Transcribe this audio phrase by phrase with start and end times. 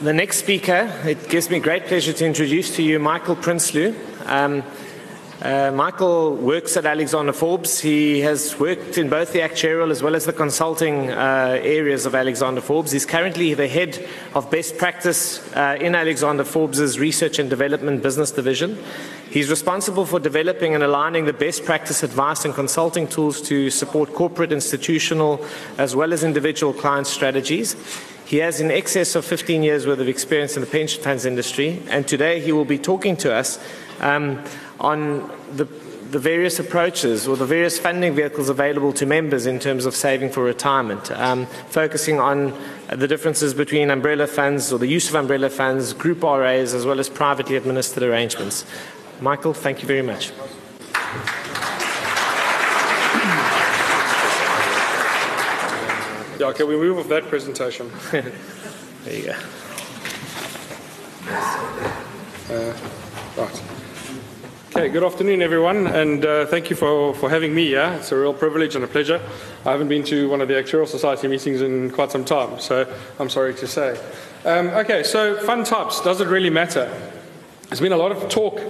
[0.00, 3.94] The next speaker, it gives me great pleasure to introduce to you Michael Prinsloo.
[4.26, 4.62] Um,
[5.40, 7.80] uh, Michael works at Alexander Forbes.
[7.80, 12.14] He has worked in both the actuarial as well as the consulting uh, areas of
[12.14, 12.92] Alexander Forbes.
[12.92, 18.30] He's currently the head of best practice uh, in Alexander Forbes' research and development business
[18.30, 18.78] division.
[19.30, 24.12] He's responsible for developing and aligning the best practice advice and consulting tools to support
[24.12, 25.42] corporate, institutional,
[25.78, 27.76] as well as individual client strategies.
[28.26, 31.80] He has in excess of 15 years worth of experience in the pension funds industry,
[31.88, 33.60] and today he will be talking to us
[34.00, 34.42] um,
[34.80, 35.64] on the,
[36.10, 40.30] the, various approaches or the various funding vehicles available to members in terms of saving
[40.30, 42.52] for retirement, um, focusing on
[42.88, 46.98] the differences between umbrella funds or the use of umbrella funds, group RAs, as well
[46.98, 48.66] as privately administered arrangements.
[49.20, 50.32] Michael, thank you very much.
[56.38, 57.90] Yeah, can we move off that presentation?
[58.10, 58.30] there
[59.10, 59.36] you go.
[62.50, 62.76] Uh,
[63.38, 63.62] right.
[64.76, 67.90] Okay, good afternoon, everyone, and uh, thank you for, for having me here.
[67.98, 69.18] It's a real privilege and a pleasure.
[69.64, 72.86] I haven't been to one of the Actuarial Society meetings in quite some time, so
[73.18, 73.98] I'm sorry to say.
[74.44, 76.84] Um, okay, so fund types, does it really matter?
[77.70, 78.60] There's been a lot of talk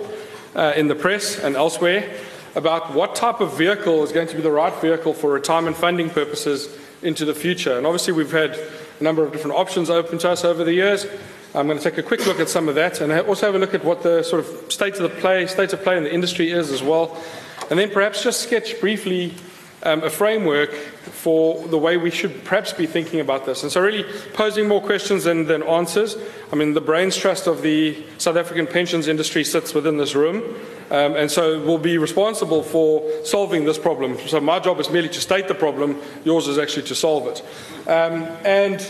[0.55, 2.17] uh, in the press and elsewhere
[2.57, 6.11] about what type of vehicle is going to be the right vehicle for retirement funding
[6.11, 7.77] purposes into the future.
[7.77, 8.59] And obviously, we've had
[8.99, 11.07] a number of different options open to us over the years.
[11.55, 13.59] I'm going to take a quick look at some of that and also have a
[13.59, 16.13] look at what the sort of state of the play, state of play in the
[16.13, 17.23] industry is as well.
[17.71, 19.35] And then perhaps just sketch briefly
[19.83, 20.75] um, a framework
[21.11, 23.63] for the way we should perhaps be thinking about this.
[23.63, 24.05] And so, really
[24.35, 26.17] posing more questions than, than answers.
[26.53, 30.43] I mean, the brains trust of the South African pensions industry sits within this room.
[30.91, 34.19] Um, and so we'll be responsible for solving this problem.
[34.29, 37.43] So my job is merely to state the problem, yours is actually to solve it.
[37.89, 38.81] Um, and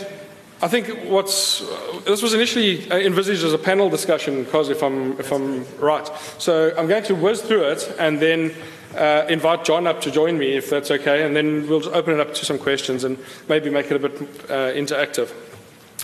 [0.61, 4.81] I think what's uh, this was initially uh, envisaged as a panel discussion, because if
[4.81, 6.07] I'm if I'm right,
[6.39, 8.55] so I'm going to whiz through it and then
[8.97, 12.19] uh, invite John up to join me if that's okay, and then we'll open it
[12.19, 15.31] up to some questions and maybe make it a bit uh, interactive.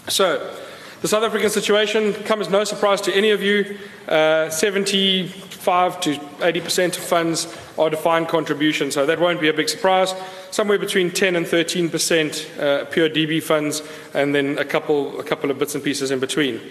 [0.08, 0.56] So.
[1.04, 3.78] The South African situation comes no surprise to any of you.
[4.08, 9.68] Uh, 75 to 80% of funds are defined contribution, so that won't be a big
[9.68, 10.16] surprise.
[10.52, 13.82] Somewhere between 10 and 13% uh, pure DB funds,
[14.14, 16.62] and then a couple, a couple of bits and pieces in between.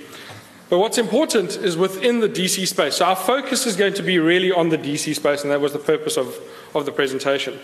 [0.72, 2.96] But what's important is within the DC space.
[2.96, 5.74] So our focus is going to be really on the DC space, and that was
[5.74, 6.34] the purpose of,
[6.74, 7.58] of the presentation.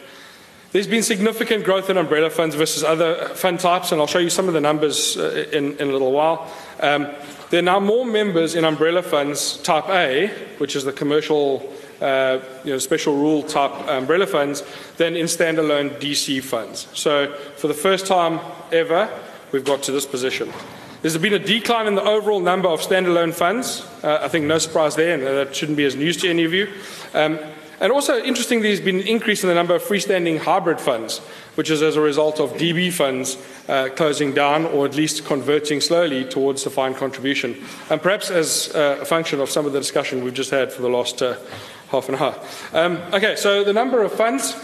[0.72, 4.28] There's been significant growth in umbrella funds versus other fund types, and I'll show you
[4.28, 6.52] some of the numbers uh, in, in, a little while.
[6.80, 7.08] Um,
[7.48, 11.66] there are now more members in umbrella funds type A, which is the commercial,
[12.02, 14.62] uh, you know, special rule type umbrella funds,
[14.98, 16.88] than in standalone DC funds.
[16.92, 18.38] So for the first time
[18.70, 19.08] ever,
[19.50, 20.52] we've got to this position.
[21.00, 23.86] There's been a decline in the overall number of standalone funds.
[24.02, 26.52] Uh, I think no surprise there, and that shouldn't be as news to any of
[26.52, 26.72] you.
[27.14, 27.38] Um,
[27.80, 31.18] and also, interestingly, there's been an increase in the number of freestanding hybrid funds,
[31.54, 33.38] which is as a result of DB funds
[33.68, 37.56] uh, closing down or at least converting slowly towards the defined contribution.
[37.90, 40.82] And perhaps as uh, a function of some of the discussion we've just had for
[40.82, 41.36] the last uh,
[41.90, 42.34] half an hour.
[42.72, 44.56] Um, okay, so the number of funds.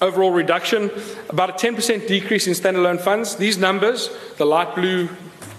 [0.00, 0.92] Overall reduction,
[1.28, 3.34] about a 10% decrease in standalone funds.
[3.34, 5.08] These numbers, the light blue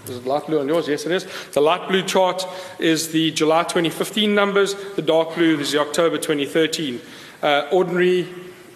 [0.10, 0.88] is it light blue on yours?
[0.88, 1.28] Yes, it is.
[1.52, 2.46] The light blue chart
[2.80, 4.76] is the July 2015 numbers.
[4.96, 7.02] The dark blue is the October 2013.
[7.42, 8.28] Uh, ordinary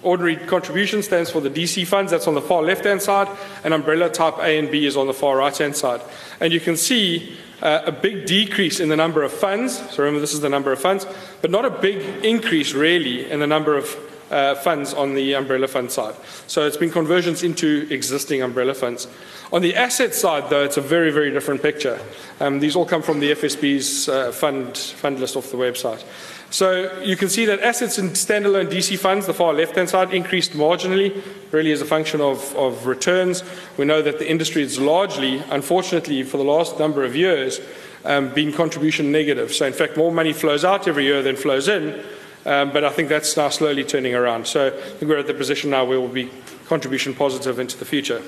[0.03, 3.29] Ordinary contribution stands for the DC funds, that's on the far left hand side,
[3.63, 6.01] and umbrella type A and B is on the far right hand side.
[6.41, 9.77] And you can see uh, a big decrease in the number of funds.
[9.91, 11.07] So remember, this is the number of funds,
[11.41, 13.95] but not a big increase really in the number of
[14.33, 16.15] uh, funds on the umbrella fund side.
[16.47, 19.07] So it's been conversions into existing umbrella funds.
[19.51, 21.99] On the asset side, though, it's a very, very different picture.
[22.39, 26.03] Um, these all come from the FSB's uh, fund, fund list off the website.
[26.49, 30.13] So you can see that assets in standalone DC funds, the far left hand side,
[30.13, 33.43] increased marginally, really as a function of, of returns.
[33.77, 37.59] We know that the industry is largely, unfortunately, for the last number of years,
[38.05, 39.53] um, been contribution negative.
[39.53, 42.03] So, in fact, more money flows out every year than flows in.
[42.45, 44.47] Um, but I think that's now slowly turning around.
[44.47, 46.29] So I think we're at the position now where we'll be
[46.67, 48.21] contribution positive into the future.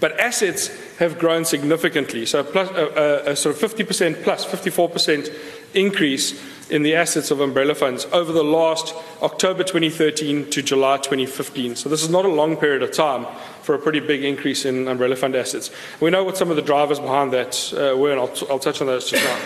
[0.00, 2.26] But assets have grown significantly.
[2.26, 5.32] So plus, uh, a sort of 50% plus, 54%
[5.74, 11.76] increase in the assets of umbrella funds over the last October 2013 to July 2015.
[11.76, 13.26] So this is not a long period of time
[13.62, 15.70] for a pretty big increase in umbrella fund assets.
[16.00, 18.80] We know what some of the drivers behind that uh, were, and I'll, I'll touch
[18.80, 19.38] on those just now.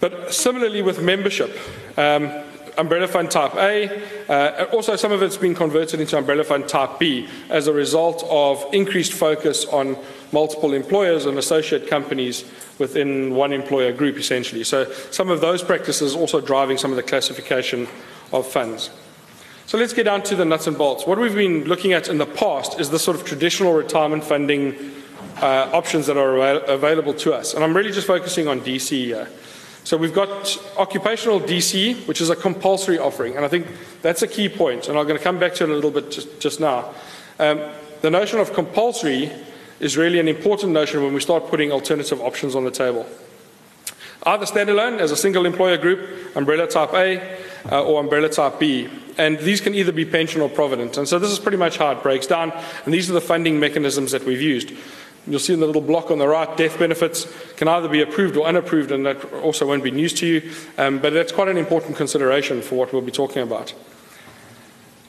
[0.00, 1.56] But similarly with membership,
[1.96, 2.30] um,
[2.78, 4.02] umbrella fund type A.
[4.28, 8.24] Uh, also, some of it's been converted into umbrella fund type B as a result
[8.28, 9.96] of increased focus on
[10.32, 12.44] multiple employers and associate companies
[12.78, 14.64] within one employer group, essentially.
[14.64, 17.86] So some of those practices also driving some of the classification
[18.32, 18.90] of funds.
[19.66, 21.06] So let's get down to the nuts and bolts.
[21.06, 24.92] What we've been looking at in the past is the sort of traditional retirement funding
[25.40, 26.36] uh, options that are
[26.68, 27.54] available to us.
[27.54, 29.28] And I'm really just focusing on DC here.
[29.84, 33.66] So we've got occupational DC, which is a compulsory offering, and I think
[34.00, 36.10] that's a key point, and I'm going to come back to it a little bit
[36.10, 36.94] just, just now.
[37.38, 37.60] Um,
[38.00, 39.30] the notion of compulsory
[39.80, 43.06] is really an important notion when we start putting alternative options on the table.
[44.22, 47.38] Either standalone as a single employer group, umbrella type A,
[47.70, 48.88] uh, or umbrella type B.
[49.18, 50.96] And these can either be pension or provident.
[50.96, 52.52] And so this is pretty much how it breaks down.
[52.84, 54.72] And these are the funding mechanisms that we've used.
[55.26, 57.26] You'll see in the little block on the right, death benefits
[57.56, 60.52] can either be approved or unapproved, and that also won't be news to you.
[60.76, 63.72] Um, but that's quite an important consideration for what we'll be talking about.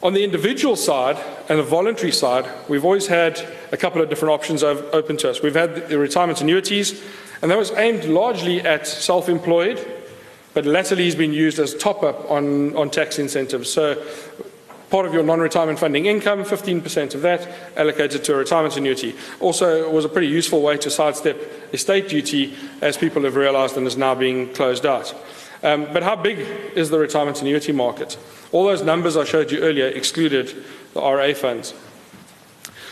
[0.01, 1.17] On the individual side
[1.49, 3.41] and the voluntary side, we've always had
[3.71, 5.41] a couple of different options open to us.
[5.41, 7.03] We've had the retirement annuities,
[7.41, 9.85] and that was aimed largely at self employed,
[10.53, 13.71] but latterly has been used as top up on, on tax incentives.
[13.71, 14.01] So
[14.95, 17.45] part of your non-retirement funding income, 15% of that
[17.75, 19.13] allocated to a retirement annuity.
[19.41, 21.35] Also, was a pretty useful way to sidestep
[21.73, 25.13] estate duty, as people have realised and is now being closed out.
[25.63, 26.39] Um, but how big
[26.77, 28.17] is the retirement annuity market?
[28.53, 30.63] All those numbers I showed you earlier excluded
[30.93, 31.73] the RA funds.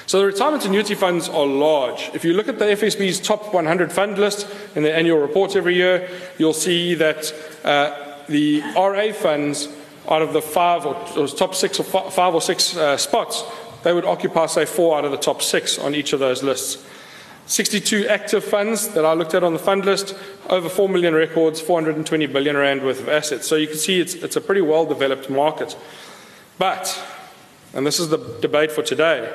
[0.05, 2.11] So the retirement annuity funds are large.
[2.13, 4.45] If you look at the FSB's top 100 fund list
[4.75, 7.33] in their annual report every year, you'll see that
[7.63, 9.69] uh, the RA funds
[10.09, 13.43] out of the five or, top six or five or six uh, spots,
[13.83, 16.85] they would occupy, say, four out of the top six on each of those lists.
[17.45, 20.15] 62 active funds that I looked at on the fund list,
[20.49, 23.47] over 4 million records, 420 billion rand worth of assets.
[23.47, 25.75] So you can see it's, it's a pretty well developed market.
[26.57, 27.01] But,
[27.73, 29.29] and this is the debate for today,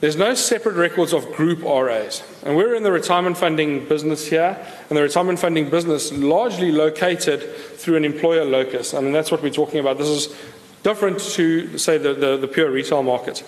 [0.00, 2.22] there's no separate records of group RAs.
[2.44, 4.58] And we're in the retirement funding business here,
[4.88, 8.92] and the retirement funding business largely located through an employer locus.
[8.92, 9.98] I mean, that's what we're talking about.
[9.98, 10.36] This is
[10.82, 13.42] different to, say, the, the, the pure retail market.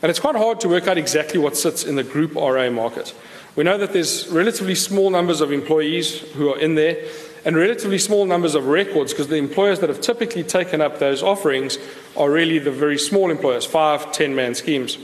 [0.00, 3.14] And it's quite hard to work out exactly what sits in the group RA market.
[3.54, 7.06] We know that there's relatively small numbers of employees who are in there
[7.44, 11.22] and relatively small numbers of records because the employers that have typically taken up those
[11.22, 11.78] offerings
[12.16, 14.96] are really the very small employers, five, ten man schemes.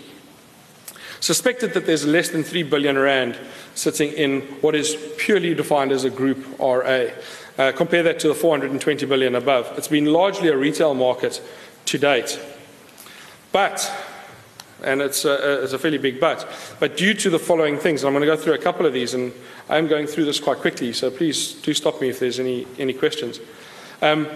[1.20, 3.38] Suspected that there's less than 3 billion rand
[3.74, 7.06] sitting in what is purely defined as a group RA.
[7.58, 9.72] Uh, compare that to the 420 billion above.
[9.76, 11.42] It's been largely a retail market
[11.86, 12.40] to date.
[13.50, 13.90] But,
[14.82, 16.48] and it's a, it's a fairly big but,
[16.78, 18.92] but due to the following things, and I'm going to go through a couple of
[18.92, 19.32] these, and
[19.68, 22.92] I'm going through this quite quickly, so please do stop me if there's any, any
[22.92, 23.40] questions.
[24.00, 24.28] Um,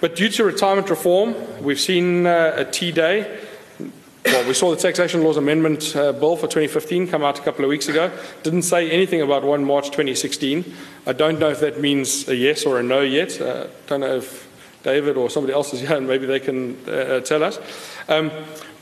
[0.00, 3.40] but due to retirement reform, we've seen uh, a T day
[4.26, 7.64] well, we saw the Taxation Laws Amendment uh, Bill for 2015 come out a couple
[7.64, 8.10] of weeks ago.
[8.42, 10.74] Didn't say anything about 1 March 2016.
[11.06, 13.40] I don't know if that means a yes or a no yet.
[13.40, 14.48] Uh, don't know if
[14.82, 17.58] David or somebody else is here and maybe they can uh, tell us.
[18.08, 18.32] Um,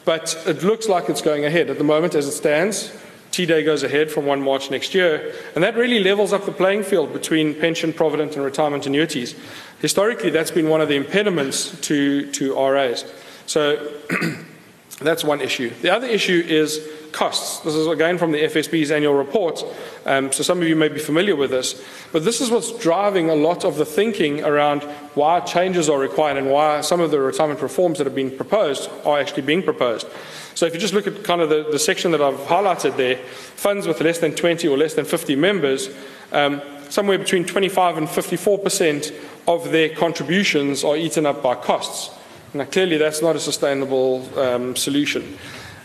[0.05, 2.97] but it looks like it's going ahead at the moment as it stands.
[3.31, 6.53] T Day goes ahead from 1 March next year, and that really levels up the
[6.53, 9.35] playing field between pension, provident, and retirement annuities.
[9.81, 13.05] Historically, that's been one of the impediments to, to RAs.
[13.47, 13.93] So
[15.01, 15.71] That's one issue.
[15.83, 16.81] The other issue is
[17.11, 17.61] costs.
[17.61, 19.65] This is again from the FSB's annual report,
[20.05, 21.83] um, so some of you may be familiar with this.
[22.13, 24.83] But this is what's driving a lot of the thinking around
[25.15, 28.89] why changes are required and why some of the retirement reforms that have been proposed
[29.05, 30.07] are actually being proposed.
[30.55, 33.17] So if you just look at kind of the, the section that I've highlighted there,
[33.17, 35.89] funds with less than 20 or less than 50 members,
[36.31, 39.13] um, somewhere between 25 and 54 percent
[39.49, 42.11] of their contributions are eaten up by costs.
[42.55, 45.37] Now, clearly, that's not a sustainable um, solution.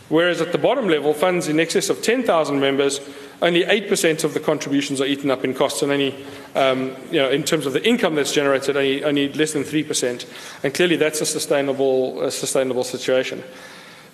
[0.07, 2.99] Whereas at the bottom level, funds in excess of 10,000 members,
[3.41, 7.29] only 8% of the contributions are eaten up in costs, and only, um, you know,
[7.29, 10.25] in terms of the income that's generated, only, only less than 3%.
[10.63, 13.43] And clearly, that's a sustainable, a sustainable situation.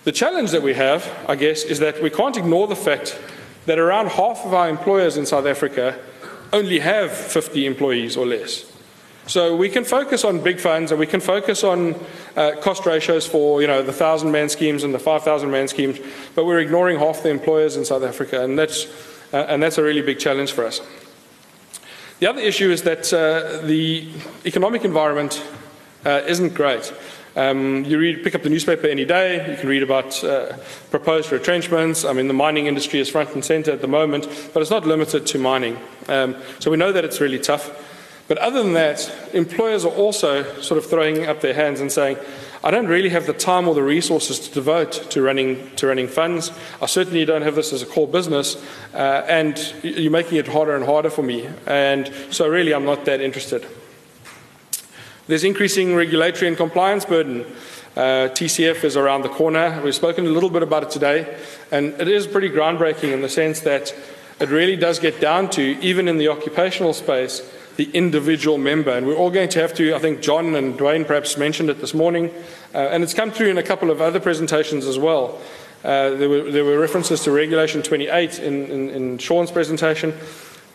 [0.04, 3.18] The challenge that we have, I guess, is that we can't ignore the fact
[3.66, 5.98] that around half of our employers in South Africa
[6.52, 8.70] only have 50 employees or less.
[9.26, 11.96] So we can focus on big funds and we can focus on
[12.36, 15.66] uh, cost ratios for you know the thousand man schemes and the five thousand man
[15.66, 15.98] schemes,
[16.34, 18.86] but we're ignoring half the employers in South Africa, and that's
[19.32, 20.80] uh, and that's a really big challenge for us.
[22.20, 24.08] The other issue is that uh, the
[24.46, 25.42] economic environment
[26.04, 26.92] uh, isn't great.
[27.34, 30.56] Um, you read, pick up the newspaper any day, you can read about uh,
[30.90, 32.06] proposed retrenchments.
[32.06, 34.86] I mean, the mining industry is front and center at the moment, but it's not
[34.86, 35.78] limited to mining.
[36.08, 37.70] Um, so we know that it's really tough.
[38.28, 42.18] But other than that, employers are also sort of throwing up their hands and saying,
[42.64, 46.08] I don't really have the time or the resources to devote to running, to running
[46.08, 46.50] funds.
[46.82, 48.56] I certainly don't have this as a core business,
[48.92, 51.48] uh, and you're making it harder and harder for me.
[51.66, 53.64] And so, really, I'm not that interested.
[55.28, 57.44] There's increasing regulatory and compliance burden.
[57.96, 59.80] Uh, TCF is around the corner.
[59.84, 61.38] We've spoken a little bit about it today,
[61.70, 63.94] and it is pretty groundbreaking in the sense that
[64.40, 67.42] it really does get down to, even in the occupational space,
[67.76, 68.90] the individual member.
[68.90, 71.80] And we're all going to have to, I think John and Dwayne perhaps mentioned it
[71.80, 72.30] this morning,
[72.74, 75.40] uh, and it's come through in a couple of other presentations as well.
[75.84, 80.14] Uh, there, were, there, were, references to Regulation 28 in, in, in Sean's presentation.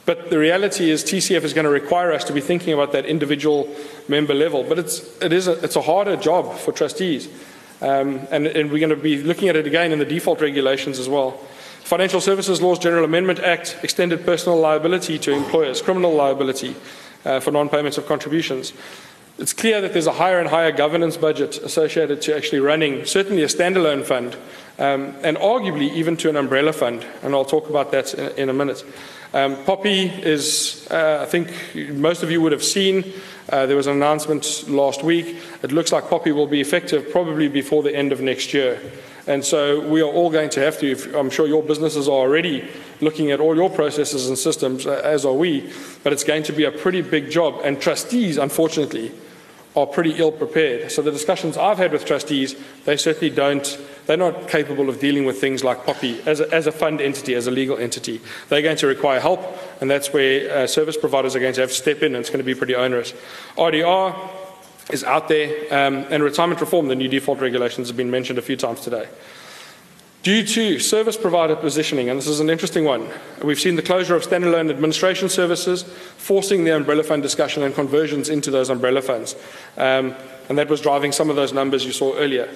[0.05, 3.05] But the reality is TCF is going to require us to be thinking about that
[3.05, 3.73] individual
[4.07, 4.63] member level.
[4.63, 7.27] But it's, it is a, it's a harder job for trustees.
[7.81, 10.99] Um, and, and, we're going to be looking at it again in the default regulations
[10.99, 11.39] as well.
[11.83, 16.75] Financial Services Laws General Amendment Act extended personal liability to employers, criminal liability
[17.25, 18.73] uh, for non-payments of contributions.
[19.37, 23.43] It's clear that there's a higher and higher governance budget associated to actually running certainly
[23.43, 24.35] a standalone fund
[24.77, 27.05] um, and arguably even to an umbrella fund.
[27.23, 28.83] And I'll talk about that in, in a minute.
[29.33, 31.49] Um, POPI is, uh, I think
[31.93, 33.13] most of you would have seen,
[33.49, 35.37] uh, there was an announcement last week.
[35.63, 38.79] It looks like POPI will be effective probably before the end of next year.
[39.27, 42.11] And so we are all going to have to, if, I'm sure your businesses are
[42.11, 42.67] already
[43.01, 45.71] looking at all your processes and systems, uh, as are we,
[46.03, 47.61] but it's going to be a pretty big job.
[47.63, 49.11] And trustees, unfortunately,
[49.75, 50.91] are pretty ill prepared.
[50.91, 55.25] So the discussions I've had with trustees, they certainly don't, they're not capable of dealing
[55.25, 58.19] with things like POPI as a, as a fund entity, as a legal entity.
[58.49, 59.41] They're going to require help,
[59.79, 62.29] and that's where uh, service providers are going to have to step in, and it's
[62.29, 63.13] going to be pretty onerous.
[63.55, 64.40] RDR
[64.89, 68.41] is out there, um, and retirement reform, the new default regulations have been mentioned a
[68.41, 69.07] few times today.
[70.23, 73.09] Due to service provider positioning, and this is an interesting one,
[73.43, 78.29] we've seen the closure of standalone administration services, forcing the umbrella fund discussion and conversions
[78.29, 79.35] into those umbrella funds.
[79.77, 80.13] Um,
[80.47, 82.53] and that was driving some of those numbers you saw earlier.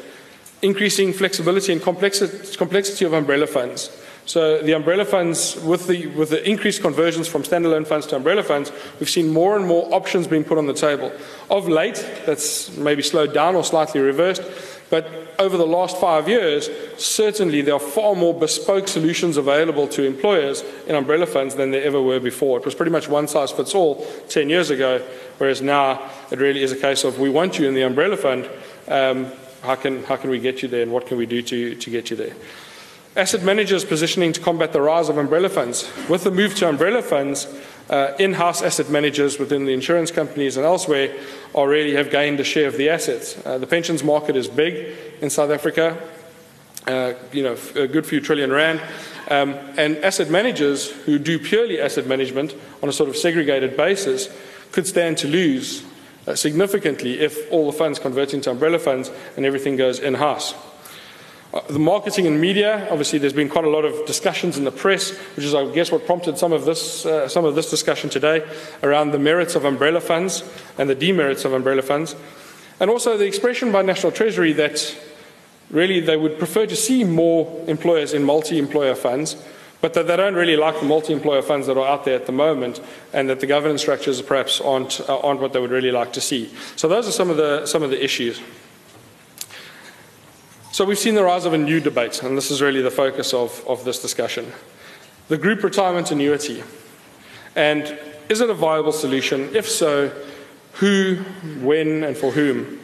[0.62, 3.90] Increasing flexibility and complexity, complexity of umbrella funds.
[4.26, 8.42] So the umbrella funds, with the, with the increased conversions from standalone funds to umbrella
[8.42, 11.12] funds, we've seen more and more options being put on the table.
[11.50, 14.42] Of late, that's maybe slowed down or slightly reversed,
[14.90, 20.04] but over the last five years, certainly there are far more bespoke solutions available to
[20.04, 22.58] employers in umbrella funds than there ever were before.
[22.58, 25.06] It was pretty much one size fits all 10 years ago,
[25.38, 28.50] whereas now it really is a case of we want you in the umbrella fund.
[28.88, 31.76] Um, how, can, how can we get you there and what can we do to,
[31.76, 32.34] to get you there?
[33.16, 35.90] Asset managers positioning to combat the rise of umbrella funds.
[36.10, 37.48] With the move to umbrella funds,
[37.90, 41.16] uh, in-house asset managers within the insurance companies and elsewhere
[41.54, 43.38] are really have gained a share of the assets.
[43.46, 45.98] Uh, the pensions market is big in South Africa,
[46.88, 48.82] uh, you know, a good few trillion rand.
[49.30, 52.54] Um, and asset managers who do purely asset management
[52.84, 54.28] on a sort of segregated basis
[54.74, 55.86] could stand to lose
[56.28, 60.54] uh, significantly if all the funds convert into umbrella funds and everything goes in-house.
[61.56, 64.72] Uh, the marketing and media, obviously, there's been quite a lot of discussions in the
[64.72, 68.10] press, which is, I guess, what prompted some of this, uh, some of this discussion
[68.10, 68.46] today
[68.84, 70.44] around the merits of umbrella funds
[70.78, 72.14] and the demerits of umbrella funds.
[72.82, 74.98] And also the expression by National Treasury that
[75.70, 79.38] really they would prefer to see more employers in multi employer funds,
[79.80, 82.26] but that they don't really like the multi employer funds that are out there at
[82.26, 82.82] the moment,
[83.14, 86.22] and that the governance structures perhaps aren't, uh, aren't what they would really like to
[86.22, 86.54] see.
[86.76, 88.42] So, those are some of the, some of the issues.
[90.76, 93.34] So we've seen the rise of a new debate, and this is really the focus
[93.34, 94.52] of, of this discussion.
[95.30, 96.64] The group retirement annuity.
[97.56, 99.56] And is it a viable solution?
[99.56, 100.12] If so,
[100.74, 101.16] who,
[101.62, 102.82] when, and for whom?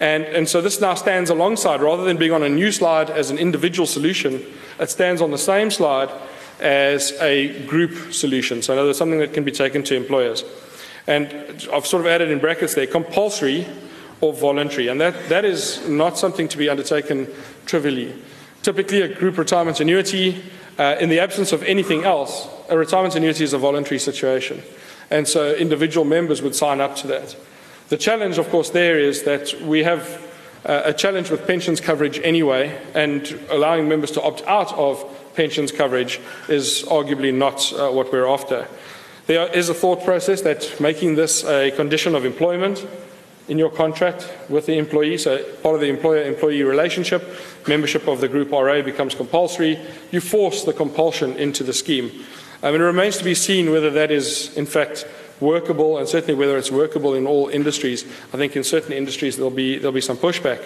[0.00, 3.30] And, and so this now stands alongside, rather than being on a new slide as
[3.30, 4.44] an individual solution,
[4.80, 6.10] it stands on the same slide
[6.58, 8.62] as a group solution.
[8.62, 10.42] So, in other words, something that can be taken to employers.
[11.06, 11.28] And
[11.72, 13.64] I've sort of added in brackets there compulsory
[14.20, 14.88] or voluntary.
[14.88, 17.28] And that, that is not something to be undertaken
[17.66, 18.14] trivially.
[18.62, 20.42] Typically, a group retirement annuity,
[20.78, 24.62] uh, in the absence of anything else, a retirement annuity is a voluntary situation.
[25.10, 27.36] And so individual members would sign up to that.
[27.88, 30.22] The challenge, of course, there is that we have
[30.66, 35.72] uh, a challenge with pensions coverage anyway, and allowing members to opt out of pensions
[35.72, 38.66] coverage is arguably not uh, what we're after.
[39.26, 42.86] There is a thought process that making this a condition of employment
[43.48, 45.18] in your contract with the employee.
[45.18, 47.22] So, part of the employer employee relationship,
[47.66, 49.78] membership of the group RA becomes compulsory.
[50.10, 52.24] You force the compulsion into the scheme.
[52.62, 55.06] Um, it remains to be seen whether that is, in fact,
[55.40, 58.04] workable, and certainly whether it's workable in all industries.
[58.32, 60.62] I think in certain industries there'll be, there'll be some pushback.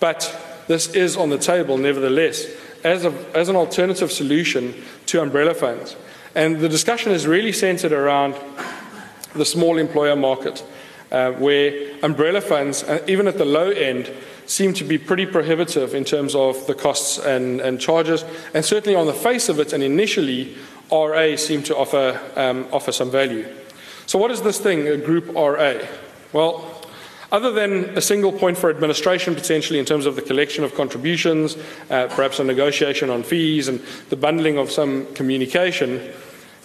[0.00, 2.46] But this is on the table, nevertheless,
[2.82, 4.74] as, a, as an alternative solution
[5.06, 5.96] to umbrella funds.
[6.34, 8.34] And the discussion is really centered around
[9.34, 10.64] the small employer market
[11.10, 14.10] uh, where umbrella funds, uh, even at the low end,
[14.46, 18.24] seem to be pretty prohibitive in terms of the costs and, and charges.
[18.52, 20.56] And certainly on the face of it and initially,
[20.90, 23.46] RA seem to offer, um, offer some value.
[24.06, 25.74] So, what is this thing, a group RA?
[26.32, 26.80] Well,
[27.32, 31.56] other than a single point for administration, potentially in terms of the collection of contributions,
[31.88, 36.10] uh, perhaps a negotiation on fees, and the bundling of some communication,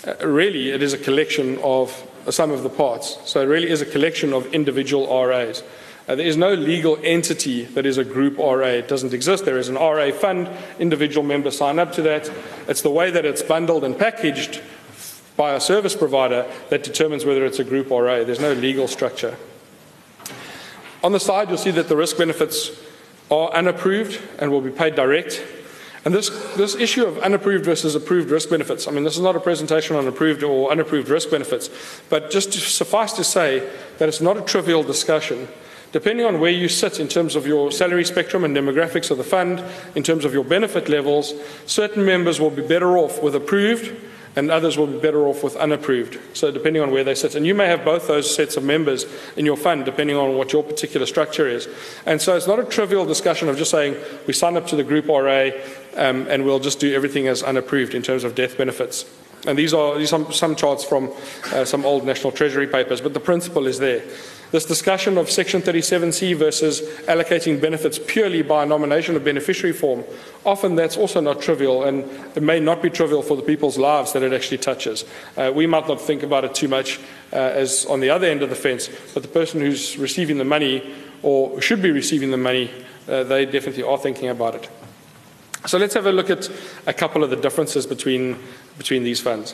[0.07, 1.91] uh, really it is a collection of
[2.31, 3.17] sum of the parts.
[3.25, 5.63] So it really is a collection of individual RAs.
[6.07, 8.67] Uh, there is no legal entity that is a group RA.
[8.67, 9.45] It doesn't exist.
[9.45, 10.49] There is an RA fund.
[10.79, 12.31] Individual members sign up to that.
[12.67, 14.61] It's the way that it's bundled and packaged
[15.35, 18.23] by a service provider that determines whether it's a group RA.
[18.23, 19.35] There's no legal structure.
[21.03, 22.71] On the side, you'll see that the risk benefits
[23.31, 25.43] are unapproved and will be paid direct.
[26.05, 29.35] And this, this issue of unapproved versus approved risk benefits, I mean, this is not
[29.35, 31.69] a presentation on approved or unapproved risk benefits,
[32.09, 35.47] but just to suffice to say that it's not a trivial discussion.
[35.91, 39.23] Depending on where you sit in terms of your salary spectrum and demographics of the
[39.23, 39.63] fund,
[39.95, 41.33] in terms of your benefit levels,
[41.65, 43.95] certain members will be better off with approved
[44.35, 46.19] and others will be better off with unapproved.
[46.33, 47.35] So, depending on where they sit.
[47.35, 49.05] And you may have both those sets of members
[49.37, 51.67] in your fund, depending on what your particular structure is.
[52.05, 53.95] And so, it's not a trivial discussion of just saying
[54.27, 55.51] we sign up to the group RA
[55.95, 59.05] um, and we'll just do everything as unapproved in terms of death benefits.
[59.47, 61.11] And these are, these are some, some charts from
[61.53, 64.03] uh, some old National Treasury papers, but the principle is there.
[64.55, 70.05] This discussion of Section 37C versus allocating benefits purely by nomination of beneficiary form,
[70.45, 74.13] often that's also not trivial, and it may not be trivial for the people's lives
[74.13, 75.03] that it actually touches.
[75.35, 77.01] Uh, we might not think about it too much
[77.33, 80.45] uh, as on the other end of the fence, but the person who's receiving the
[80.45, 80.89] money
[81.21, 82.71] or should be receiving the money,
[83.09, 84.69] uh, they definitely are thinking about it.
[85.65, 86.49] So let's have a look at
[86.87, 88.37] a couple of the differences between,
[88.77, 89.53] between these funds.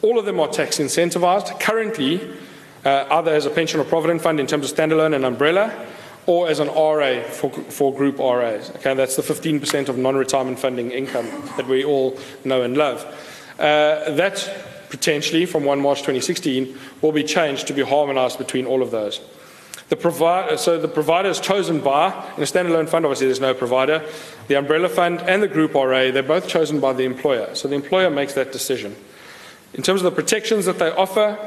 [0.00, 1.58] All of them are tax incentivized.
[1.58, 2.20] Currently,
[2.84, 5.86] uh, either as a pension or provident fund in terms of standalone and umbrella,
[6.26, 8.70] or as an RA for, for group RAs.
[8.76, 13.02] Okay, that's the 15% of non-retirement funding income that we all know and love.
[13.58, 18.82] Uh, that potentially, from 1 March 2016, will be changed to be harmonised between all
[18.82, 19.20] of those.
[19.88, 23.54] The provider, so the provider is chosen by, in a standalone fund, obviously there's no
[23.54, 24.04] provider.
[24.48, 27.54] The umbrella fund and the group RA, they're both chosen by the employer.
[27.54, 28.94] So the employer makes that decision.
[29.72, 31.38] In terms of the protections that they offer,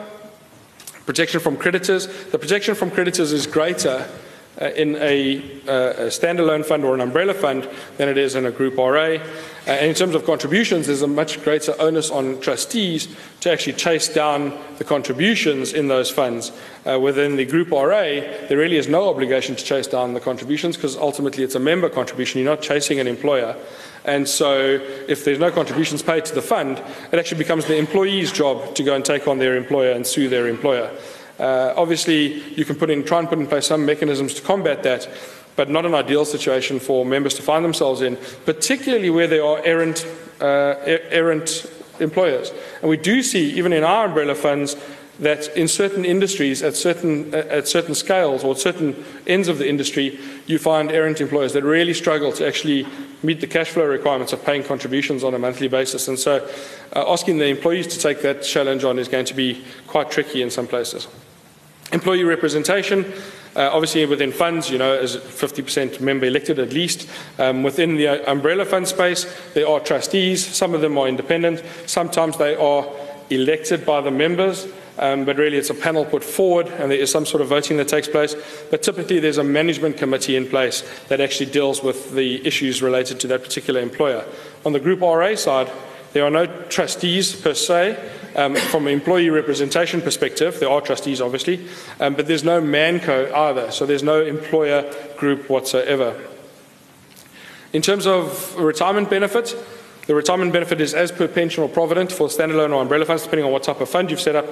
[1.06, 2.08] Protection from creditors.
[2.32, 4.08] The protection from creditors is greater
[4.62, 5.38] uh, in a,
[5.68, 9.18] uh, a, standalone fund or an umbrella fund than it is in a group RA.
[9.68, 13.08] Uh, in terms of contributions, there's a much greater onus on trustees
[13.40, 16.52] to actually chase down the contributions in those funds.
[16.86, 18.02] Uh, within the group RA,
[18.50, 21.90] there really is no obligation to chase down the contributions because ultimately it's a member
[21.90, 22.42] contribution.
[22.42, 23.56] You're not chasing an employer.
[24.04, 28.32] And so, if there's no contributions paid to the fund, it actually becomes the employee's
[28.32, 30.92] job to go and take on their employer and sue their employer.
[31.40, 34.84] Uh, obviously, you can put in, try and put in place some mechanisms to combat
[34.84, 35.08] that,
[35.56, 39.60] but not an ideal situation for members to find themselves in, particularly where they are
[39.64, 40.06] errant,
[40.40, 41.66] uh, errant
[42.00, 42.52] employers.
[42.82, 44.76] And we do see, even in our umbrella funds,
[45.22, 50.20] that in certain industries, at certain, at certain scales or certain ends of the industry,
[50.48, 52.88] you find errant employers that really struggle to actually
[53.22, 56.08] meet the cash flow requirements of paying contributions on a monthly basis.
[56.08, 56.48] And so
[56.96, 60.42] uh, asking the employees to take that challenge on is going to be quite tricky
[60.42, 61.08] in some places.
[61.94, 63.06] Employee representation,
[63.56, 67.08] uh, obviously within funds, you know, as 50% member elected at least.
[67.38, 70.44] Um, within the uh, umbrella fund space, there are trustees.
[70.44, 71.62] Some of them are independent.
[71.86, 72.88] Sometimes they are
[73.32, 74.68] elected by the members
[75.02, 77.78] um, but really it's a panel put forward and there is some sort of voting
[77.78, 78.36] that takes place.
[78.70, 83.20] But typically there's a management committee in place that actually deals with the issues related
[83.22, 84.26] to that particular employer.
[84.66, 85.72] On the Group RA side,
[86.14, 87.98] there are no trustees per se.
[88.36, 91.68] Um, from an employee representation perspective, there are trustees obviously,
[92.00, 96.18] um, but there's no ManCo either, so there's no employer group whatsoever.
[97.74, 99.54] In terms of retirement benefits,
[100.08, 103.46] the retirement benefit is as per pension or provident for standalone or umbrella funds, depending
[103.46, 104.46] on what type of fund you've set up.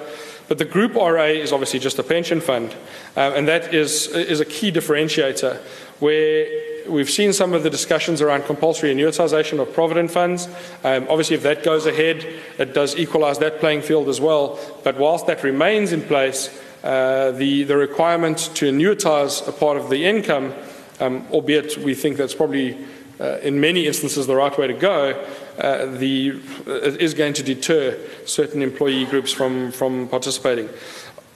[0.47, 2.75] But the group RA is obviously just a pension fund,
[3.15, 5.57] uh, and that is, is a key differentiator
[5.99, 6.47] where
[6.87, 10.47] we've seen some of the discussions around compulsory annuitization of provident funds.
[10.83, 12.25] Um, obviously, if that goes ahead,
[12.57, 14.59] it does equalize that playing field as well.
[14.83, 16.49] But whilst that remains in place,
[16.83, 20.53] uh, the, the requirement to annuitize a part of the income,
[20.99, 22.77] um, albeit we think that's probably
[23.19, 25.11] uh, in many instances the right way to go,
[25.57, 30.69] uh, the, uh, is going to deter certain employee groups from, from participating.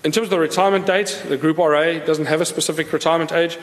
[0.03, 3.57] In terms of the retirement date, the Group RA doesn't have a specific retirement age.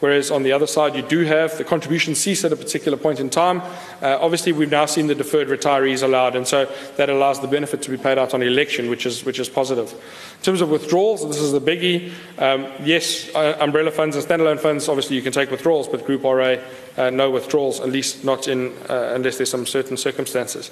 [0.00, 3.20] Whereas on the other side, you do have the contribution cease at a particular point
[3.20, 3.62] in time.
[4.02, 7.80] Uh, obviously, we've now seen the deferred retirees allowed, and so that allows the benefit
[7.82, 9.92] to be paid out on election, which is, which is positive.
[9.92, 12.12] In terms of withdrawals, this is the biggie.
[12.38, 16.24] Um, yes, uh, umbrella funds and standalone funds, obviously you can take withdrawals, but Group
[16.24, 16.56] RA,
[16.96, 20.70] uh, no withdrawals, at least not in, uh, unless there's some certain circumstances.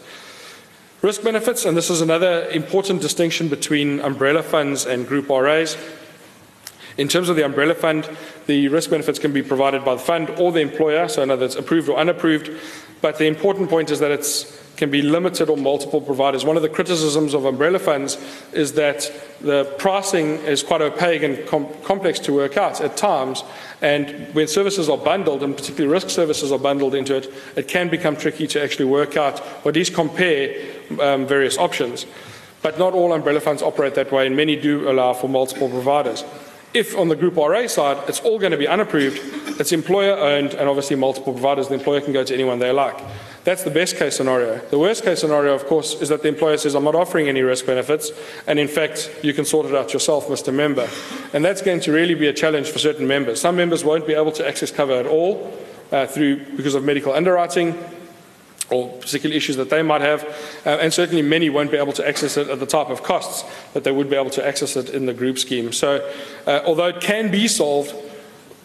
[1.01, 5.77] Risk benefits, and this is another important distinction between umbrella funds and Group RAs.
[6.99, 8.09] In terms of the umbrella fund,
[8.47, 11.57] the risk benefits can be provided by the fund or the employer, so whether it's
[11.57, 12.51] approved or unapproved.
[13.01, 16.45] But the important point is that it can be limited or multiple providers.
[16.45, 18.19] One of the criticisms of umbrella funds
[18.53, 23.45] is that the pricing is quite opaque and com complex to work out at times.
[23.81, 27.89] And when services are bundled, and particularly risk services are bundled into it, it can
[27.89, 30.55] become tricky to actually work out or at least compare
[31.01, 32.07] um, various options.
[32.63, 36.25] But not all umbrella funds operate that way, and many do allow for multiple providers.
[36.75, 39.21] If on the Group RA side, it's all going to be unapproved,
[39.61, 42.99] it's employer owned, and obviously multiple providers, the employer can go to anyone they like.
[43.45, 44.59] That's the best case scenario.
[44.59, 47.43] The worst case scenario, of course, is that the employer says, I'm not offering any
[47.43, 48.11] risk benefits,
[48.47, 50.55] and in fact, you can sort it out yourself, Mr.
[50.55, 50.89] Member.
[51.35, 53.41] And that's going to really be a challenge for certain members.
[53.41, 55.53] Some members won't be able to access cover at all
[55.91, 57.79] uh, through because of medical underwriting
[58.73, 60.25] or particular issues that they might have,
[60.67, 63.45] uh, and certainly many won't be able to access it at the type of costs
[63.75, 65.73] that they would be able to access it in the group scheme.
[65.73, 66.11] So,
[66.47, 67.95] uh, although it can be solved,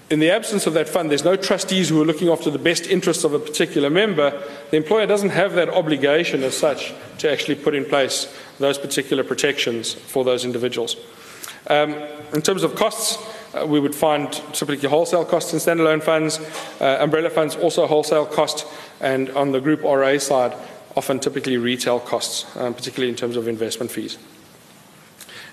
[0.09, 2.87] in the absence of that fund, there's no trustees who are looking after the best
[2.87, 4.41] interests of a particular member.
[4.71, 9.25] The employer doesn't have that obligation as such to actually put in place those particular
[9.25, 10.95] protections for those individuals.
[11.69, 11.93] Um,
[12.33, 13.17] in terms of costs,
[13.65, 16.39] we would find typically wholesale costs in standalone funds,
[16.81, 18.65] uh, umbrella funds also wholesale cost,
[18.99, 20.53] and on the group RA side,
[20.95, 24.17] often typically retail costs, um, particularly in terms of investment fees.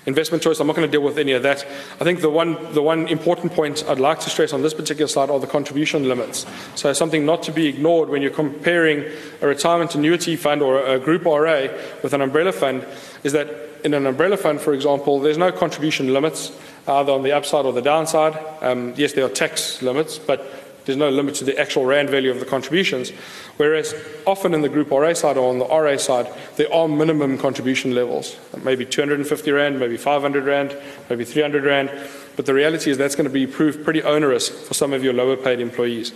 [0.07, 1.65] Investment choice, I'm not going to deal with any of that.
[1.99, 5.07] I think the one, the one important point I'd like to stress on this particular
[5.07, 6.45] slide are the contribution limits.
[6.75, 9.03] So something not to be ignored when you're comparing
[9.41, 11.67] a retirement annuity fund or a group RA
[12.03, 12.85] with an umbrella fund
[13.23, 13.49] is that
[13.83, 16.51] in an umbrella fund, for example, there's no contribution limits
[16.87, 18.37] either on the upside or the downside.
[18.61, 20.45] Um, yes, there are tax limits, but
[20.85, 23.09] there's no limit to the actual rand value of the contributions.
[23.57, 23.95] Whereas
[24.25, 27.95] often in the group RA side or on the RA side, there are minimum contribution
[27.95, 28.37] levels.
[28.63, 30.77] Maybe 250 rand, maybe 500 rand,
[31.09, 31.91] maybe 300 rand.
[32.35, 35.13] But the reality is that's going to be proved pretty onerous for some of your
[35.13, 36.13] lower paid employees.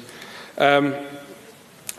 [0.58, 0.94] Um,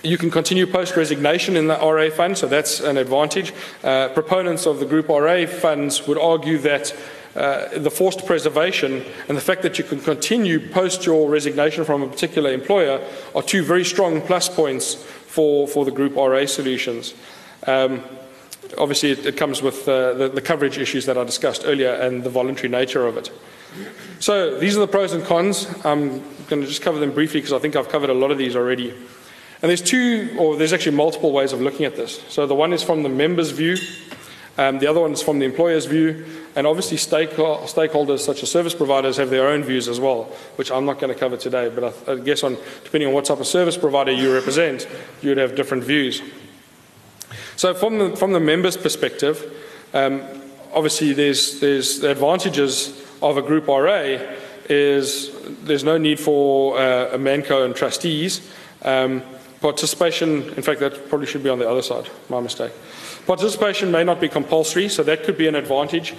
[0.02, 3.52] you can continue post resignation in the RA fund, so that's an advantage.
[3.85, 6.94] Uh, proponents of the group RA funds would argue that
[7.37, 12.03] uh, the forced preservation and the fact that you can continue post your resignation from
[12.03, 17.14] a particular employer are two very strong plus points for, for the group RA solutions.
[17.66, 18.03] Um,
[18.79, 22.25] obviously, it, it, comes with uh, the, the coverage issues that I discussed earlier and
[22.25, 23.31] the voluntary nature of it.
[24.19, 25.69] So, these are the pros and cons.
[25.85, 28.38] I'm going to just cover them briefly because I think I've covered a lot of
[28.38, 28.90] these already.
[28.90, 32.21] And there's two, or there's actually multiple ways of looking at this.
[32.29, 33.77] So, the one is from the member's view,
[34.59, 38.75] um, the other one is from the employer's view, and obviously stakeholders such as service
[38.75, 40.25] providers have their own views as well,
[40.57, 43.39] which I'm not going to cover today, but I, guess on, depending on what type
[43.39, 44.89] of service provider you represent,
[45.23, 46.23] you would have different views.
[47.57, 49.57] So from the, from the member's perspective,
[49.95, 50.23] um,
[50.73, 54.19] obviously there's, there's the advantages of a group RA
[54.69, 55.31] is
[55.65, 58.51] there's no need for uh, a ManCo and trustees.
[58.83, 59.23] Um,
[59.61, 62.73] participation, in fact, that probably should be on the other side, my mistake.
[63.27, 66.15] Participation may not be compulsory, so that could be an advantage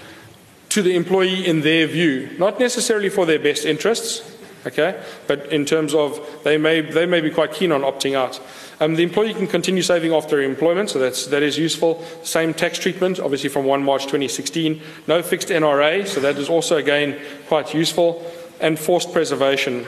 [0.71, 4.21] to the employee in their view, not necessarily for their best interests,
[4.65, 8.39] okay, but in terms of they may, they may be quite keen on opting out.
[8.79, 12.03] Um, the employee can continue saving after employment, so that's, that is useful.
[12.23, 14.81] Same tax treatment, obviously from 1 March 2016.
[15.07, 18.25] No fixed NRA, so that is also again quite useful.
[18.61, 19.85] And forced preservation,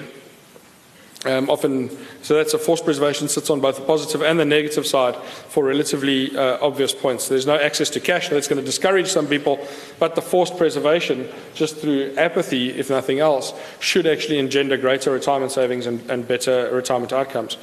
[1.26, 1.90] um, often,
[2.22, 5.64] so that's a forced preservation sits on both the positive and the negative side for
[5.64, 7.30] relatively uh, obvious points.
[7.30, 9.66] There's no access to cash, that's going to discourage some people,
[10.00, 15.52] but the forced preservation, just through apathy, if nothing else, should actually engender greater retirement
[15.52, 17.58] savings and, and better retirement outcomes.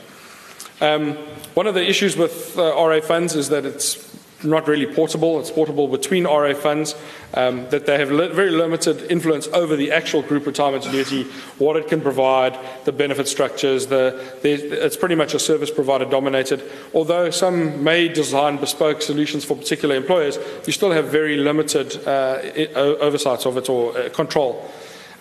[0.81, 1.13] Um,
[1.53, 4.10] one of the issues with uh, RA funds is that it's
[4.45, 5.41] not really portable.
[5.41, 6.95] It's portable between RA funds,
[7.35, 11.25] um, that they have li very limited influence over the actual group retirement annuity,
[11.59, 13.87] what it can provide, the benefit structures.
[13.87, 16.63] The, the, it's pretty much a service provider dominated.
[16.95, 22.41] Although some may design bespoke solutions for particular employers, you still have very limited uh,
[22.75, 24.71] oversight of it or uh, control.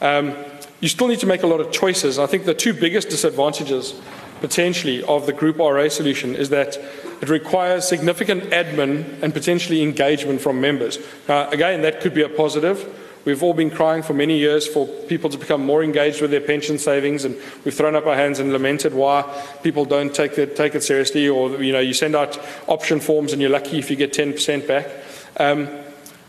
[0.01, 0.35] Um,
[0.81, 2.17] you still need to make a lot of choices.
[2.17, 3.99] I think the two biggest disadvantages
[4.41, 6.77] potentially of the Group RA solution is that
[7.21, 10.99] it requires significant admin and potentially engagement from members.
[11.27, 12.87] Now, again, that could be a positive.
[13.25, 16.41] We've all been crying for many years for people to become more engaged with their
[16.41, 19.23] pension savings, and we've thrown up our hands and lamented why
[19.61, 23.33] people don't take it, take it seriously, or you know, you send out option forms
[23.33, 24.87] and you're lucky if you get 10% back.
[25.37, 25.67] Um,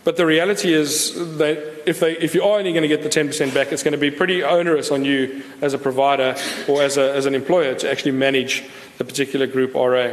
[0.03, 3.09] but the reality is that if, they, if you are only going to get the
[3.09, 6.37] 10% back, it's going to be pretty onerous on you as a provider
[6.69, 8.65] or as, a, as an employer to actually manage
[8.99, 10.13] the particular group RA.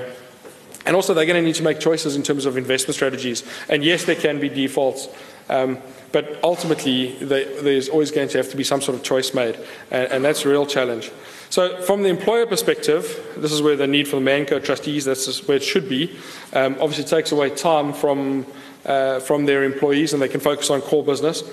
[0.86, 3.44] And also, they're going to need to make choices in terms of investment strategies.
[3.70, 5.10] And yes, there can be defaults.
[5.50, 5.80] Um,
[6.12, 9.58] but ultimately, they, there's always going to have to be some sort of choice made,
[9.92, 11.12] and, and, that's a real challenge.
[11.50, 15.46] So, from the employer perspective, this is where the need for the ManCo trustees, that's
[15.48, 16.18] where it should be.
[16.54, 18.46] Um, obviously, it takes away time from
[18.88, 21.44] uh, from their employees and they can focus on core business.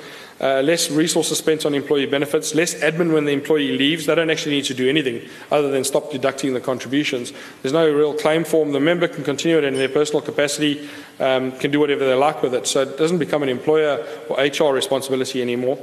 [0.40, 4.06] Uh, less resources spent on employee benefits, less admin when the employee leaves.
[4.06, 7.32] They don't actually need to do anything other than stop deducting the contributions.
[7.62, 8.72] There's no real claim form.
[8.72, 10.88] The member can continue it in their personal capacity,
[11.20, 12.66] um, can do whatever they like with it.
[12.66, 15.78] So it doesn't become an employer or HR responsibility anymore.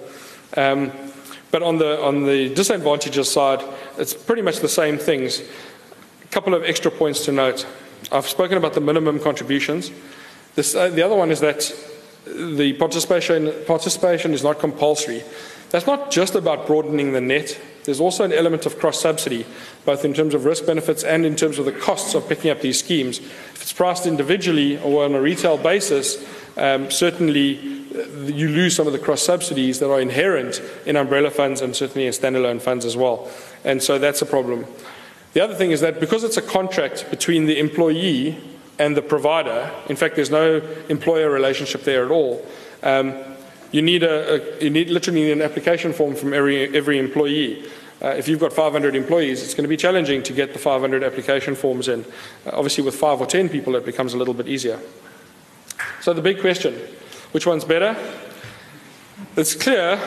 [0.57, 0.91] Um,
[1.49, 3.63] but on the, on the disadvantages side,
[3.97, 5.41] it's pretty much the same things.
[6.23, 7.65] A couple of extra points to note.
[8.11, 9.91] I've spoken about the minimum contributions.
[10.57, 11.71] Uh, the other one is that
[12.25, 15.23] the participation, participation is not compulsory.
[15.69, 17.59] That's not just about broadening the net.
[17.85, 19.45] There's also an element of cross subsidy,
[19.85, 22.61] both in terms of risk benefits and in terms of the costs of picking up
[22.61, 23.19] these schemes.
[23.19, 26.23] If it's priced individually or on a retail basis,
[26.57, 27.57] um, certainly
[27.95, 31.75] uh, you lose some of the cross subsidies that are inherent in umbrella funds and
[31.75, 33.29] certainly in standalone funds as well.
[33.63, 34.65] And so that's a problem.
[35.33, 38.37] The other thing is that because it's a contract between the employee
[38.82, 39.72] and the provider.
[39.89, 42.44] In fact, there's no employer relationship there at all.
[42.82, 43.13] Um,
[43.72, 47.63] you need a, a, you need literally need an application form from every every employee.
[48.02, 51.04] Uh, if you've got 500 employees, it's going to be challenging to get the 500
[51.04, 52.04] application forms in.
[52.46, 54.80] Uh, obviously, with five or 10 people, it becomes a little bit easier.
[56.02, 56.74] So the big question:
[57.34, 57.96] which one's better?
[59.38, 60.00] It's clear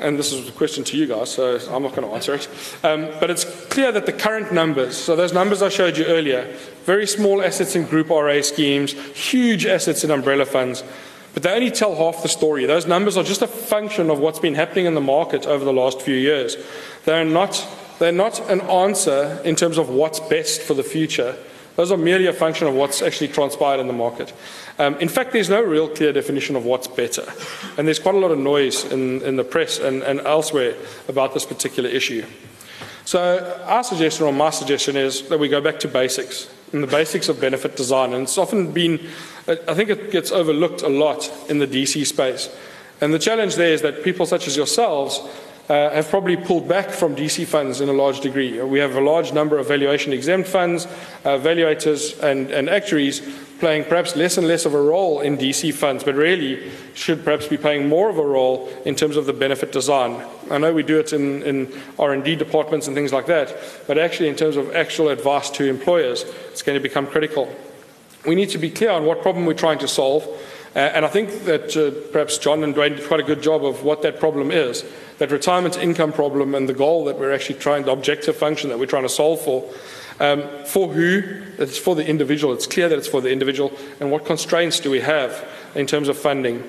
[0.00, 2.48] and this is a question to you guys, so I'm not going to answer it.
[2.82, 6.54] Um, but it's clear that the current numbers, so those numbers I showed you earlier,
[6.84, 10.82] very small assets in group RA schemes, huge assets in umbrella funds,
[11.34, 12.64] but they only tell half the story.
[12.66, 15.72] Those numbers are just a function of what's been happening in the market over the
[15.72, 16.56] last few years.
[17.04, 17.66] They're not,
[17.98, 21.36] they're not an answer in terms of what's best for the future.
[21.78, 24.32] Those are merely a function of what's actually transpired in the market.
[24.80, 27.22] Um, in fact, there's no real clear definition of what's better.
[27.76, 30.74] And there's quite a lot of noise in, in the press and, and elsewhere
[31.06, 32.26] about this particular issue.
[33.04, 36.88] So, our suggestion, or my suggestion, is that we go back to basics and the
[36.88, 38.12] basics of benefit design.
[38.12, 38.98] And it's often been,
[39.46, 42.52] I think it gets overlooked a lot in the DC space.
[43.00, 45.20] And the challenge there is that people such as yourselves
[45.68, 48.60] uh, have probably pulled back from DC funds in a large degree.
[48.62, 50.86] We have a large number of valuation exempt funds,
[51.24, 53.20] uh, valuators, and, and actuaries
[53.58, 57.46] playing perhaps less and less of a role in DC funds, but really should perhaps
[57.46, 60.24] be playing more of a role in terms of the benefit design.
[60.50, 63.54] I know we do it in, in R&D departments and things like that,
[63.86, 67.52] but actually in terms of actual advice to employers, it's going to become critical.
[68.26, 70.26] We need to be clear on what problem we're trying to solve,
[70.76, 73.64] uh, and I think that uh, perhaps John and Dwayne did quite a good job
[73.64, 74.84] of what that problem is,
[75.18, 78.78] that retirement income problem and the goal that we're actually trying, the objective function that
[78.78, 79.68] we're trying to solve for.
[80.20, 81.22] Um, for who?
[81.58, 82.52] It's for the individual.
[82.52, 83.72] It's clear that it's for the individual.
[84.00, 86.64] And what constraints do we have in terms of funding?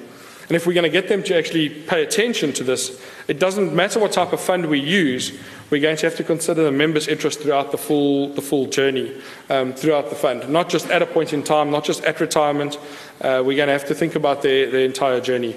[0.49, 3.73] And if we're going to get them to actually pay attention to this, it doesn't
[3.73, 5.37] matter what type of fund we use,
[5.69, 9.15] we're going to have to consider the member's interest throughout the full, the full journey,
[9.51, 12.79] um, throughout the fund, not just at a point in time, not just at retirement.
[13.21, 15.55] Uh, we're going to have to think about their, their entire journey.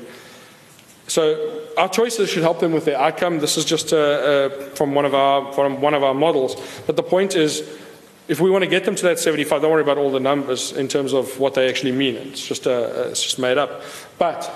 [1.12, 3.38] So our choices should help them with their outcome.
[3.38, 6.56] This is just uh, uh, from one of our from one of our models.
[6.86, 7.60] But the point is,
[8.28, 10.72] if we want to get them to that 75, don't worry about all the numbers
[10.72, 12.16] in terms of what they actually mean.
[12.16, 13.82] It's just, uh, it's just made up.
[14.16, 14.50] But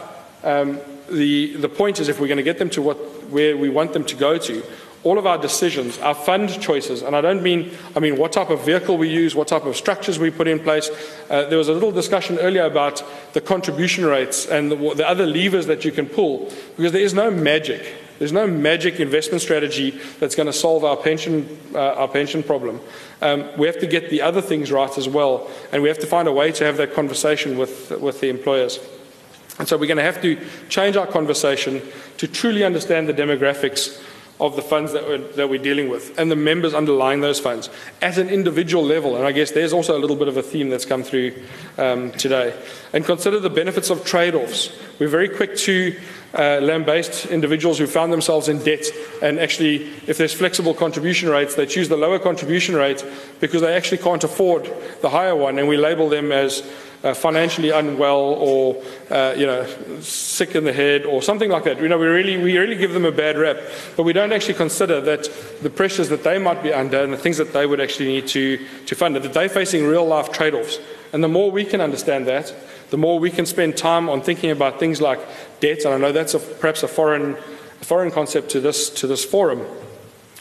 [0.45, 2.97] um, the, the point is, if we're going to get them to what,
[3.29, 4.63] where we want them to go to,
[5.07, 8.51] all of our decisions, our fund choices, and I don't mean, I mean what type
[8.51, 10.91] of vehicle we use, what type of structures we put in place.
[11.31, 15.25] Uh, there was a little discussion earlier about the contribution rates and the, the other
[15.25, 17.95] levers that you can pull, because there is no magic.
[18.19, 22.81] There's no magic investment strategy that's going to solve our pension, uh, our pension problem.
[23.23, 26.07] Um, we have to get the other things right as well, and we have to
[26.07, 28.81] find a way to have that conversation with, with the employers.
[29.61, 30.37] And so we're going to have to
[30.69, 31.81] change our conversation
[32.19, 34.03] to truly understand the demographics
[34.39, 37.71] of the funds that we're, that we're dealing with and the members underlying those funds
[38.03, 39.17] at an individual level.
[39.17, 41.35] And I guess there's also a little bit of a theme that's come through
[41.79, 42.55] um, today.
[42.93, 44.71] And consider the benefits of trade offs.
[44.99, 45.99] We're very quick to
[46.35, 48.85] uh, land-based individuals who found themselves in debt
[49.23, 53.05] and actually, if there's flexible contribution rates, they choose the lower contribution rate
[53.41, 54.71] because they actually can't afford
[55.01, 56.63] the higher one, and we label them as
[57.07, 59.65] uh, financially unwell or uh, you know
[60.01, 61.81] sick in the head or something like that.
[61.81, 63.63] You know, we really we really give them a bad rep,
[63.97, 65.31] but we don't actually consider that
[65.63, 68.27] the pressures that they might be under and the things that they would actually need
[68.29, 70.79] to to fund that they're facing real life trade-offs.
[71.13, 72.53] And the more we can understand that,
[72.91, 75.21] the more we can spend time on thinking about things like
[75.61, 75.85] debt.
[75.85, 77.37] And I know that's a, perhaps a foreign
[77.83, 79.65] foreign concept to this to this forum.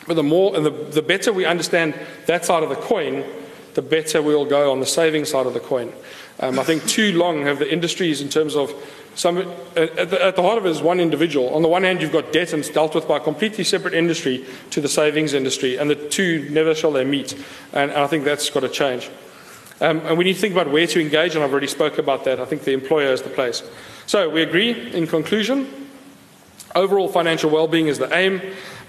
[0.08, 1.94] But the more and the, the better we understand
[2.26, 3.24] that side of the coin,
[3.76, 5.94] the better we'll go on the saving side of the coin.
[6.40, 8.74] Um, I think too long have the industries, in terms of
[9.16, 9.38] some,
[9.78, 11.54] at the, at the heart of it is one individual.
[11.56, 13.94] On the one hand, you've got debt and it's dealt with by a completely separate
[13.94, 17.34] industry to the savings industry, and the two never shall they meet.
[17.72, 19.10] And, and I think that's got to change.
[19.80, 22.26] Um, and we need to think about where to engage, and I've already spoke about
[22.26, 22.40] that.
[22.40, 23.64] I think the employer is the place.
[24.06, 25.88] So we agree, in conclusion,
[26.76, 28.42] overall financial well-being is the aim.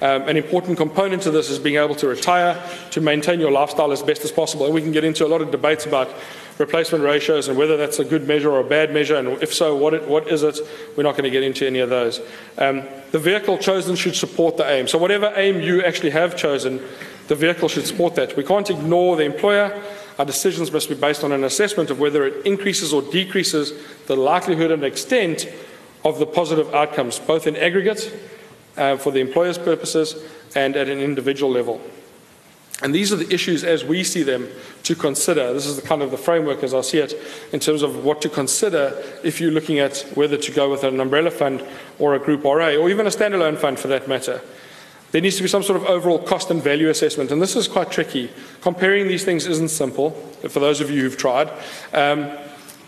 [0.02, 3.92] Um, an important component to this is being able to retire, to maintain your lifestyle
[3.92, 4.66] as best as possible.
[4.66, 6.10] And we can get into a lot of debates about
[6.58, 9.76] replacement ratios and whether that's a good measure or a bad measure, and if so,
[9.76, 10.58] what, it, what is it?
[10.96, 12.20] We're not going to get into any of those.
[12.58, 14.88] Um, the vehicle chosen should support the aim.
[14.88, 16.80] So, whatever aim you actually have chosen,
[17.28, 18.36] the vehicle should support that.
[18.36, 19.82] We can't ignore the employer.
[20.18, 23.72] Our decisions must be based on an assessment of whether it increases or decreases
[24.06, 25.48] the likelihood and extent
[26.04, 28.16] of the positive outcomes, both in aggregate
[28.76, 30.16] uh, for the employer's purposes
[30.54, 31.80] and at an individual level.
[32.82, 34.48] And these are the issues as we see them
[34.82, 35.52] to consider.
[35.52, 37.14] This is the kind of the framework as I see it
[37.52, 41.00] in terms of what to consider if you're looking at whether to go with an
[41.00, 41.64] umbrella fund
[41.98, 44.42] or a group RA or even a standalone fund for that matter.
[45.12, 47.68] There needs to be some sort of overall cost and value assessment, and this is
[47.68, 48.30] quite tricky.
[48.60, 50.10] Comparing these things isn't simple
[50.48, 51.50] for those of you who've tried.
[51.94, 52.30] Um,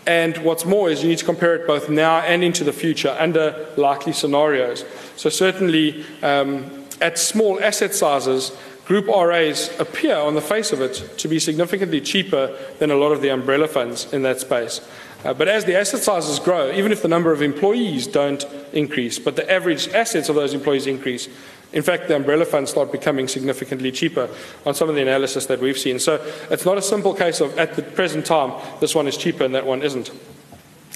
[0.05, 3.15] and what's more is you need to compare it both now and into the future
[3.19, 4.85] under likely scenarios.
[5.15, 8.51] So, certainly um, at small asset sizes,
[8.89, 13.11] Group RAs appear on the face of it to be significantly cheaper than a lot
[13.11, 14.81] of the umbrella funds in that space.
[15.23, 19.19] Uh, but as the asset sizes grow, even if the number of employees don't increase,
[19.19, 21.29] but the average assets of those employees increase,
[21.71, 24.27] in fact, the umbrella funds start becoming significantly cheaper
[24.65, 25.99] on some of the analysis that we've seen.
[25.99, 26.15] So
[26.49, 29.53] it's not a simple case of at the present time, this one is cheaper and
[29.53, 30.09] that one isn't.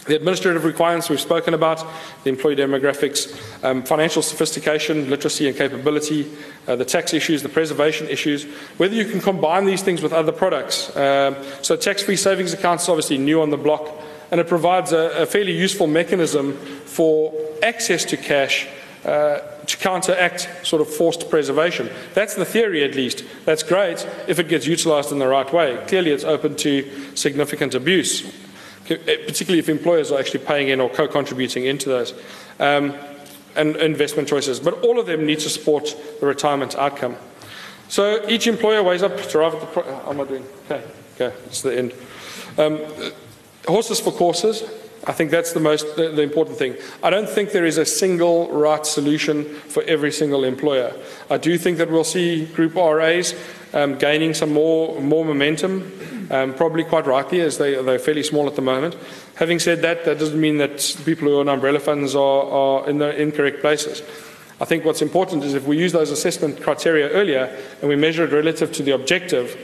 [0.06, 1.86] The administrative requirements we've spoken about,
[2.24, 6.30] the employee demographics, um, financial sophistication, literacy and capability,
[6.68, 8.44] uh, the tax issues, the preservation issues,
[8.78, 10.94] whether you can combine these things with other products.
[10.98, 13.88] Um, so tax-free savings accounts is obviously new on the block,
[14.30, 18.68] and it provides a, a fairly useful mechanism for access to cash
[19.06, 21.90] uh, to counteract sort of forced preservation.
[22.14, 23.24] That's the theory, at least.
[23.46, 25.82] That's great if it gets utilized in the right way.
[25.88, 28.43] Clearly, it's open to significant abuse.
[28.90, 32.14] Eh, particularly if employers are actually paying in or co-contributing into those,
[32.60, 32.94] um,
[33.56, 34.60] and investment choices.
[34.60, 37.16] But all of them need to support the retirement outcome.
[37.88, 39.68] So each employer weighs up to arrive at the.
[39.68, 40.46] Pro- how am I doing?
[40.66, 40.84] Okay,
[41.16, 41.94] okay, it's the end.
[42.58, 42.82] Um,
[43.68, 44.64] horses for courses.
[45.06, 46.76] I think that's the most the, the, important thing.
[47.02, 50.94] I don't think there is a single right solution for every single employer.
[51.30, 53.36] I do think that we'll see group RAs
[53.74, 55.92] um, gaining some more more momentum,
[56.32, 58.96] um, probably quite rightly as they they're fairly small at the moment.
[59.36, 62.98] Having said that, that doesn't mean that people who own umbrella funds are, are in
[62.98, 64.02] the incorrect places.
[64.62, 68.24] I think what's important is if we use those assessment criteria earlier and we measure
[68.24, 69.58] it relative to the objective,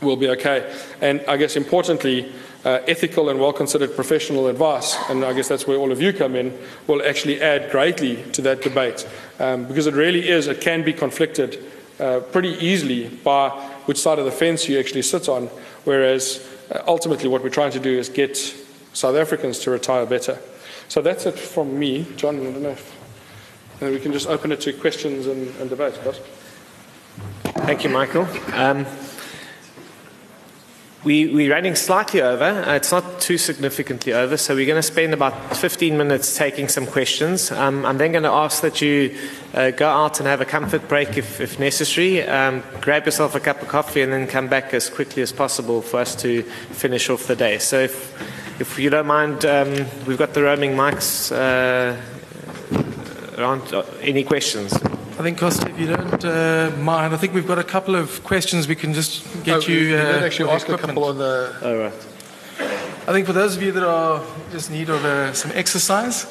[0.00, 0.72] we'll be okay.
[1.00, 2.32] And I guess importantly
[2.64, 6.12] uh, ethical and well considered professional advice, and I guess that's where all of you
[6.12, 6.56] come in,
[6.86, 9.06] will actually add greatly to that debate.
[9.38, 11.62] Um, because it really is, it can be conflicted
[12.00, 15.46] uh, pretty easily by which side of the fence you actually sit on,
[15.84, 18.36] whereas uh, ultimately what we're trying to do is get
[18.92, 20.38] South Africans to retire better.
[20.88, 22.06] So that's it from me.
[22.16, 22.94] John, I don't know if
[23.80, 25.98] and we can just open it to questions and, and debates.
[27.66, 28.26] Thank you, Michael.
[28.52, 28.86] Um,
[31.04, 32.44] we, we're running slightly over.
[32.44, 36.66] Uh, it's not too significantly over, so we're going to spend about 15 minutes taking
[36.68, 37.50] some questions.
[37.50, 39.14] Um, I'm then going to ask that you
[39.52, 42.22] uh, go out and have a comfort break if, if necessary.
[42.22, 45.82] Um, grab yourself a cup of coffee and then come back as quickly as possible
[45.82, 47.58] for us to finish off the day.
[47.58, 52.00] So if, if you don't mind, um, we've got the roaming mics uh,
[53.38, 53.74] around.
[53.74, 54.72] Uh, any questions?
[55.16, 58.24] I think, Costa, if you don't uh, mind, I think we've got a couple of
[58.24, 59.78] questions we can just get oh, you.
[59.78, 61.54] You uh, actually ask a couple on the.
[61.62, 61.92] Oh, right.
[63.06, 66.24] I think for those of you that are just need of uh, some exercise,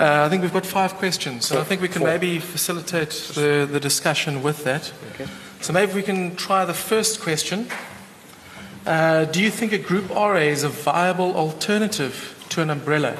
[0.00, 1.46] uh, I think we've got five questions.
[1.46, 2.08] So I think we can Four.
[2.08, 4.92] maybe facilitate the, the discussion with that.
[5.14, 5.30] Okay.
[5.60, 7.68] So maybe we can try the first question.
[8.84, 13.16] Uh, do you think a group RA is a viable alternative to an umbrella?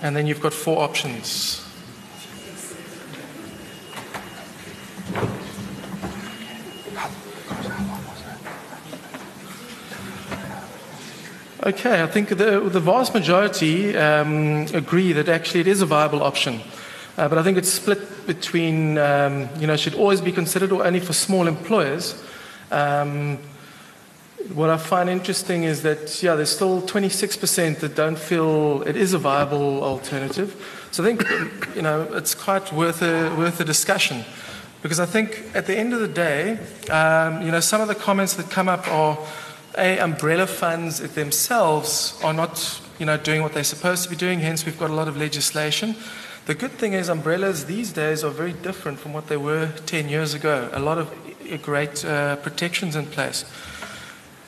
[0.00, 1.67] And then you've got four options.
[11.60, 16.22] Okay, I think the, the vast majority um, agree that actually it is a viable
[16.22, 16.60] option.
[17.16, 20.86] Uh, but I think it's split between, um, you know, should always be considered or
[20.86, 22.14] only for small employers.
[22.70, 23.38] Um,
[24.54, 29.12] what I find interesting is that, yeah, there's still 26% that don't feel it is
[29.12, 30.54] a viable alternative.
[30.92, 31.26] So I think,
[31.74, 34.24] you know, it's quite worth a, worth a discussion.
[34.80, 36.52] Because I think at the end of the day,
[36.88, 39.18] um, you know, some of the comments that come up are,
[39.78, 44.40] a, umbrella funds themselves are not, you know, doing what they're supposed to be doing.
[44.40, 45.94] Hence, we've got a lot of legislation.
[46.46, 50.08] The good thing is, umbrellas these days are very different from what they were 10
[50.08, 50.68] years ago.
[50.72, 51.14] A lot of
[51.62, 53.44] great uh, protections in place.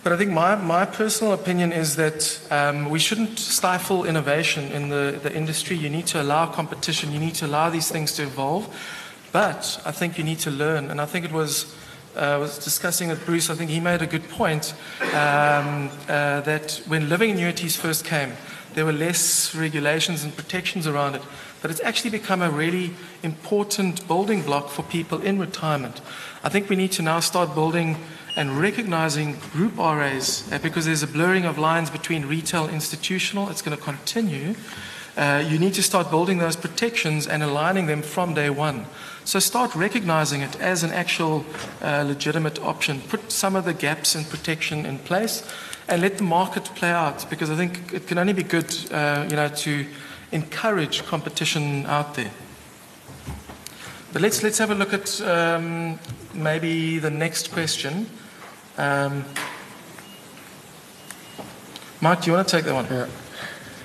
[0.03, 4.89] But I think my, my personal opinion is that um, we shouldn't stifle innovation in
[4.89, 5.77] the, the industry.
[5.77, 8.75] You need to allow competition, you need to allow these things to evolve.
[9.31, 10.91] But I think you need to learn.
[10.91, 11.75] And I think it was,
[12.17, 14.75] uh, was discussing with Bruce, I think he made a good point
[15.13, 18.33] um, uh, that when living annuities first came,
[18.75, 21.23] there were less regulations and protections around it.
[21.63, 26.01] But it's actually become a really important building block for people in retirement.
[26.43, 27.97] I think we need to now start building
[28.37, 33.51] and recognizing group RAs uh, because there's a blurring of lines between retail and institutional.
[33.51, 34.55] It's going to continue.
[35.17, 38.87] Uh, you need to start building those protections and aligning them from day one.
[39.25, 41.45] So start recognizing it as an actual
[41.83, 43.01] uh, legitimate option.
[43.03, 45.49] Put some of the gaps in protection in place
[45.89, 49.27] and let the market play out because I think it can only be good, uh,
[49.29, 49.87] you know, to
[50.33, 52.31] encourage competition out there.
[54.13, 55.99] But let's, let's have a look at um,
[56.35, 58.07] maybe the next question.
[58.79, 59.25] Um,
[62.01, 62.87] Mark, do you want to take that one?
[62.87, 63.07] Yeah.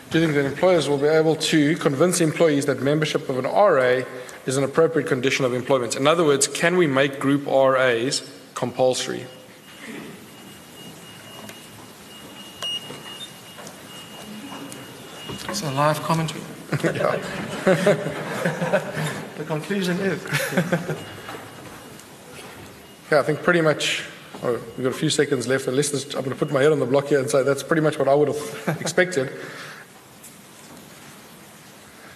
[0.09, 3.45] Do you think that employers will be able to convince employees that membership of an
[3.45, 4.03] RA
[4.45, 5.95] is an appropriate condition of employment?
[5.95, 9.25] In other words, can we make group RAs compulsory?
[15.47, 16.41] It's a live commentary.
[19.37, 20.23] the conclusion is.
[23.11, 24.03] yeah, I think pretty much.
[24.43, 25.67] Oh, we've got a few seconds left.
[25.67, 27.81] Unless I'm going to put my head on the block here and say that's pretty
[27.81, 29.31] much what I would have expected.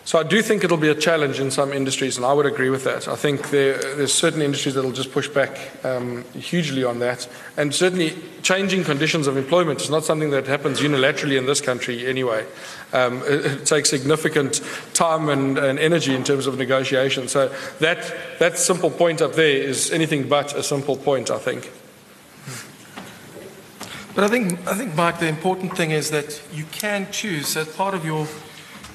[0.10, 2.72] So I do think it'll be a challenge in some industries, and I would agree
[2.72, 3.08] with that.
[3.08, 7.76] I think there, there's certain industries that'll just push back um, hugely on that, and
[7.76, 12.44] certainly changing conditions of employment is not something that happens unilaterally in this country anyway.
[12.92, 14.62] Um, it, it, takes significant
[14.96, 17.28] time and, and, energy in terms of negotiation.
[17.28, 21.72] So that that simple point up there is anything but a simple point, I think.
[24.16, 27.68] But I think I think, Mike, the important thing is that you can choose as
[27.76, 28.26] part of your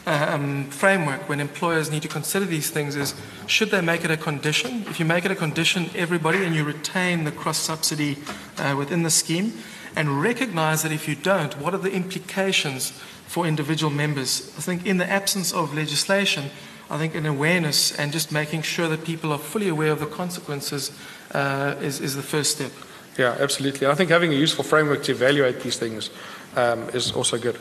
[0.07, 3.15] um, framework when employers need to consider these things is
[3.47, 4.85] should they make it a condition?
[4.89, 8.19] If you make it a condition, everybody, and you retain the cross subsidy
[8.59, 9.53] uh, within the scheme,
[9.97, 12.91] and recognize that if you don't, what are the implications
[13.27, 14.53] for individual members?
[14.59, 16.51] I think in the absence of legislation,
[16.91, 20.07] I think an awareness and just making sure that people are fully aware of the
[20.07, 20.91] consequences
[21.33, 22.73] uh, is, is the first step.
[23.17, 23.87] Yeah, absolutely.
[23.87, 26.11] I think having a useful framework to evaluate these things
[26.57, 27.59] um, is also good.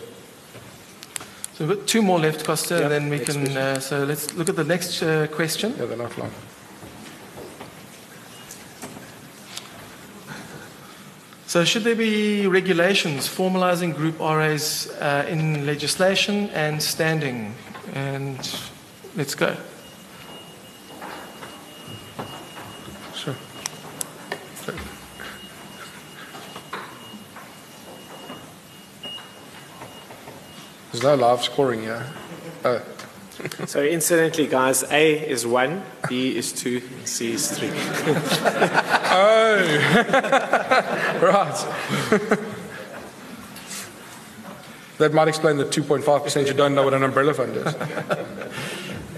[1.63, 3.55] We've got two more left, Costa, and then we can.
[3.55, 5.73] Uh, so let's look at the next uh, question.
[5.79, 6.29] Yeah, they're not long.
[11.47, 17.55] So, should there be regulations formalizing group RAs uh, in legislation and standing?
[17.93, 18.37] And
[19.15, 19.55] let's go.
[31.03, 32.05] There's no live scoring here.
[32.63, 32.81] Oh.
[33.65, 37.71] so incidentally, guys, A is one, B is two, C is three.
[37.73, 39.57] oh,
[41.21, 41.67] right.
[44.97, 47.75] that might explain the 2.5% you don't know what an umbrella fund is.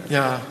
[0.10, 0.42] yeah.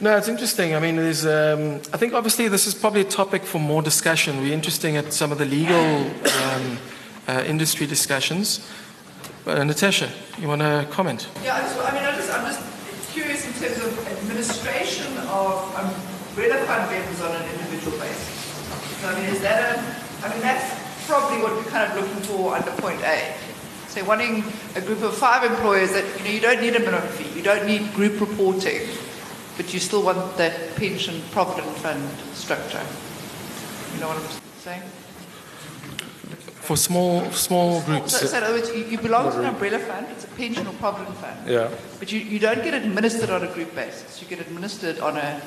[0.00, 0.76] No, it's interesting.
[0.76, 4.40] I mean, there's, um, I think obviously this is probably a topic for more discussion.
[4.40, 6.78] We're interesting at some of the legal um,
[7.26, 8.64] uh, industry discussions.
[9.44, 11.28] Uh, Natasha, you want to comment?
[11.42, 16.64] Yeah, I, just, I mean, I I'm just curious in terms of administration of umbrella
[16.64, 18.22] fund members on an individual basis.
[19.00, 20.78] So, I mean, is that a, I mean, that's
[21.08, 23.34] probably what we're kind of looking for under point A.
[23.88, 24.44] So wanting
[24.76, 27.42] a group of five employers that, you know, you don't need a minimum fee, you
[27.42, 28.82] don't need group reporting,
[29.56, 32.80] but you still want that pension provident fund structure.
[33.92, 34.82] You know what I'm saying?
[36.62, 38.18] For small small groups.
[38.18, 40.66] So, so in other words, you, you belong to an umbrella fund, it's a pension
[40.66, 41.68] or provident fund, Yeah.
[41.98, 45.40] but you, you don't get administered on a group basis, you get administered on a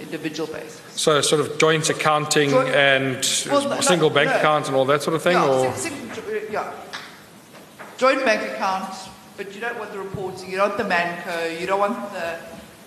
[0.00, 0.80] individual basis.
[0.94, 3.16] So sort of joint accounting Joint- and
[3.50, 4.36] Well, no, single bank no.
[4.38, 5.74] account and all that sort of thing, yeah, or
[6.50, 6.72] yeah.
[7.96, 11.66] Joint bank accounts, but you don't want the reporting, you don't want the manco, you
[11.66, 12.36] don't want the,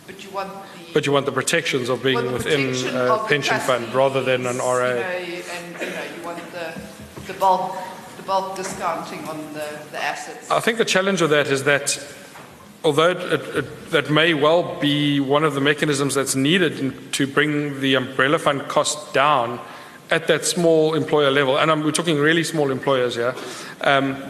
[0.08, 0.94] but you want the.
[0.94, 4.90] but you want the protections of being within a pension fund rather than an RA.
[4.90, 6.21] You know, and you know, you want the,
[7.32, 7.78] the bulk,
[8.18, 10.50] the bulk discounting on the, the assets.
[10.52, 12.00] I think the challenge of that is that
[12.84, 17.80] although it, it, that may well be one of the mechanisms that's needed to bring
[17.80, 19.60] the umbrella fund cost down
[20.10, 23.36] at that small employer level, and I'm, we're talking really small employers here,
[23.82, 24.22] um,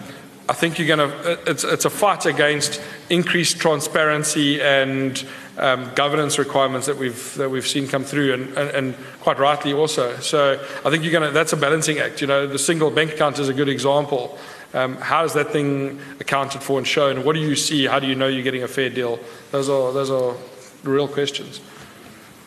[0.50, 5.26] I think you're going to, it's, it's a fight against increased transparency and
[5.62, 9.74] um, governance requirements that we've, that we've seen come through, and, and, and quite rightly
[9.74, 10.18] also.
[10.20, 12.20] So I think you're going to, that's a balancing act.
[12.20, 14.38] You know, the single bank account is a good example.
[14.74, 17.24] Um, how is that thing accounted for and shown?
[17.24, 17.86] What do you see?
[17.86, 19.20] How do you know you're getting a fair deal?
[19.52, 20.36] Those are, those are
[20.84, 21.62] real questions.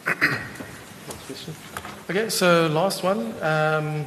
[2.10, 3.32] Okay, so last one.
[3.40, 4.04] Um,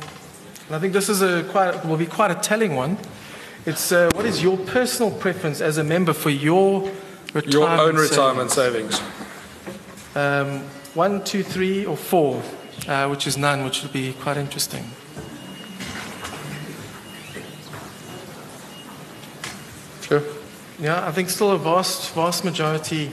[0.68, 2.95] and I think this is a quite will be quite a telling one.
[3.66, 6.91] It's uh, what is your personal preference as a member for your
[7.34, 7.53] retirement?
[7.53, 9.01] Your own retirement savings.
[10.15, 10.61] Um,
[10.93, 12.41] one, two, three, or four,
[12.88, 14.84] uh, which is none, which would be quite interesting.
[20.01, 20.23] Sure.
[20.80, 23.11] Yeah, I think still a vast, vast majority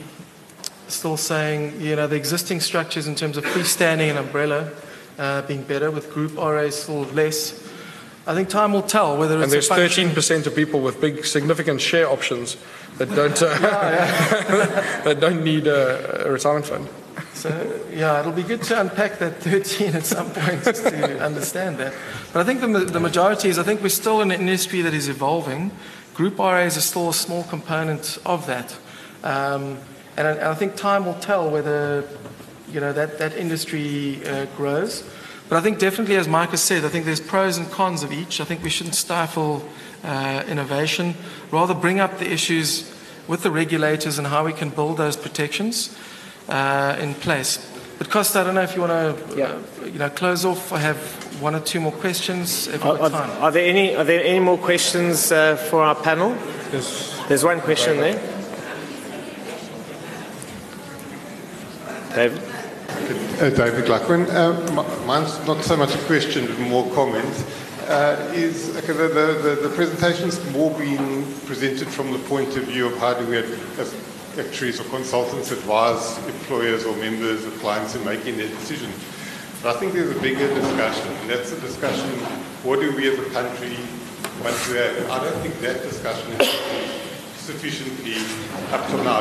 [0.89, 4.71] still saying, you know, the existing structures in terms of freestanding and umbrella
[5.19, 7.64] uh, being better, with group RA still less.
[8.27, 11.27] I think time will tell whether And it's there's a 13% of people with big,
[11.27, 12.57] significant share options
[12.97, 13.49] that don't, uh,
[15.05, 16.89] that don't need a, a retirement fund.
[17.35, 21.93] So, yeah, it'll be good to unpack that 13 at some point to understand that.
[22.33, 24.95] But I think the, the majority is, I think we're still in an industry that
[24.95, 25.70] is evolving.
[26.14, 28.75] Group RAs are still a small component of that.
[29.22, 29.79] Um,
[30.16, 32.09] and, I, and I think time will tell whether,
[32.70, 35.05] you know, that, that industry uh, grows.
[35.49, 38.13] But I think definitely, as Mike has said, I think there's pros and cons of
[38.13, 38.41] each.
[38.41, 39.63] I think we shouldn't stifle
[40.03, 41.15] uh, innovation,
[41.51, 42.91] rather bring up the issues
[43.29, 45.97] with the regulators and how we can build those protections
[46.49, 47.71] uh, in place.
[47.99, 49.47] But Costa, I don't know if you want to, Yeah.
[49.47, 50.73] uh, you know, close off.
[50.73, 50.99] I have
[51.41, 53.31] one or two more questions if Are, are, time.
[53.43, 56.37] are there any are there any more questions uh, for our panel?
[57.29, 58.21] There's one question there.
[62.15, 62.54] David.
[63.35, 64.28] Uh, David Luckman.
[64.30, 67.45] Uh, mine's not so much a question, but more comment.
[67.89, 72.62] Uh, is okay, the, the, the, the presentation's more being presented from the point of
[72.62, 73.93] view of how do we, as
[74.39, 78.95] actuaries or consultants, advise employers or members or clients in making their decisions.
[79.61, 82.09] But I think there's a bigger discussion, and that's a discussion:
[82.62, 83.76] what do we as a country
[84.45, 85.11] want to have?
[85.11, 86.84] I don't think that discussion is
[87.45, 88.17] sufficiently
[88.73, 89.21] up till now.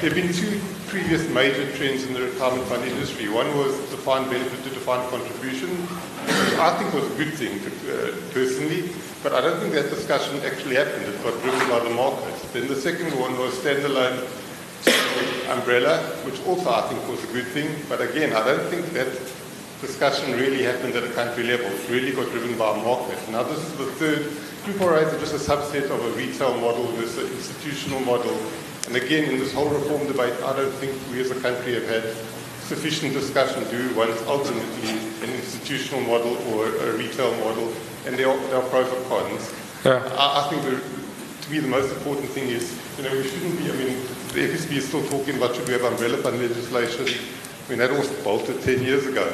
[0.00, 3.28] There have been two previous major trends in the retirement fund industry.
[3.28, 7.54] One was defined benefit to defined contribution, which I think was a good thing
[7.86, 8.90] uh, personally,
[9.22, 11.06] but I don't think that discussion actually happened.
[11.06, 12.34] It got driven by the market.
[12.52, 14.26] Then the second one was standalone
[15.50, 19.06] umbrella, which also I think was a good thing, but again, I don't think that
[19.80, 21.66] discussion really happened at a country level.
[21.66, 23.18] It really got driven by a market.
[23.30, 24.30] Now this is the third.
[24.64, 28.36] Group RAs are just a subset of a retail model versus an institutional model.
[28.86, 31.88] And again, in this whole reform debate, I don't think we as a country have
[31.88, 32.04] had
[32.60, 33.64] sufficient discussion.
[33.70, 34.90] Do we want ultimately
[35.22, 37.72] an institutional model or a retail model?
[38.06, 39.54] And there are, there are pros and cons.
[39.84, 40.04] Yeah.
[40.18, 40.80] I, I think the,
[41.42, 43.96] to me the most important thing is, you know, we shouldn't be, I mean,
[44.34, 47.06] the FSB is still talking about should we have umbrella fund legislation.
[47.06, 49.24] I mean, that was bolted 10 years ago.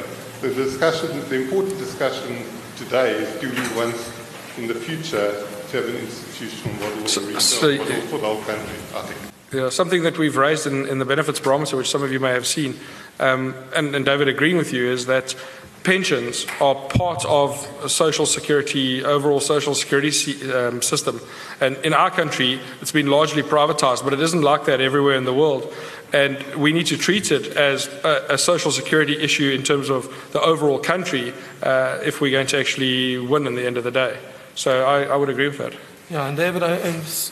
[0.41, 2.43] The discussion, the important discussion
[2.77, 3.95] today is do we want
[4.57, 5.31] in the future
[5.71, 9.01] to have an institutional model or So- a so- model for the whole country, I
[9.01, 9.19] think.
[9.51, 12.31] Yeah, something that we've raised in, in the benefits barometer, which some of you may
[12.31, 12.77] have seen,
[13.19, 15.33] um, and, and David agreeing with you, is that
[15.87, 17.55] pensions are part of
[17.89, 21.21] social security, overall social security um, system.
[21.61, 25.23] And in our country, it's been largely privatized, but it isn't like that everywhere in
[25.23, 25.73] the world.
[26.11, 30.09] And we need to treat it as a, a social security issue in terms of
[30.33, 31.33] the overall country
[31.63, 34.17] uh, if we're going to actually win in the end of the day.
[34.55, 35.73] So I, I would agree with that.
[36.09, 36.77] Yeah, and David, I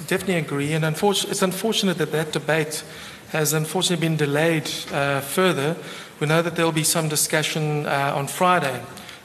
[0.08, 0.72] definitely agree.
[0.72, 2.86] And unfortunately, it's unfortunate that that debate
[3.32, 5.76] has unfortunately been delayed uh, further.
[6.20, 8.82] We know that there will be some discussion uh, on Friday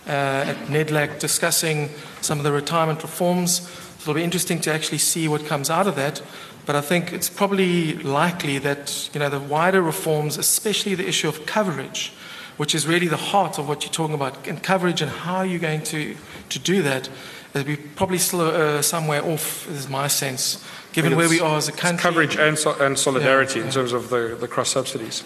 [0.07, 3.61] uh, at NEDLAC discussing some of the retirement reforms.
[3.99, 6.22] So it'll be interesting to actually see what comes out of that.
[6.66, 11.28] But I think it's probably likely that you know the wider reforms, especially the issue
[11.28, 12.12] of coverage,
[12.57, 15.59] which is really the heart of what you're talking about, and coverage and how you're
[15.61, 16.16] going to,
[16.49, 17.09] to do that,
[17.55, 20.62] is we probably still uh, somewhere off, is my sense,
[20.93, 22.03] given where we are as a country.
[22.03, 25.24] coverage and, so, and solidarity Yeah, in terms of the, the cross subsidies.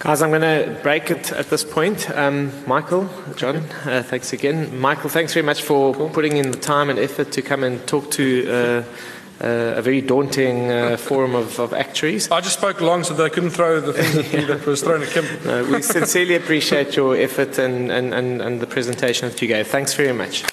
[0.00, 2.08] Guys, I'm going to break it at this point.
[2.10, 4.78] Um, Michael, John, uh, thanks again.
[4.78, 8.08] Michael, thanks very much for putting in the time and effort to come and talk
[8.12, 12.30] to uh, uh, a very daunting uh, forum of, of actuaries.
[12.30, 15.02] I just spoke long so that I couldn't throw the thing me that was thrown
[15.02, 15.24] at Kim.
[15.48, 19.66] Uh, we sincerely appreciate your effort and, and, and, and the presentation that you gave.
[19.66, 20.44] Thanks very much.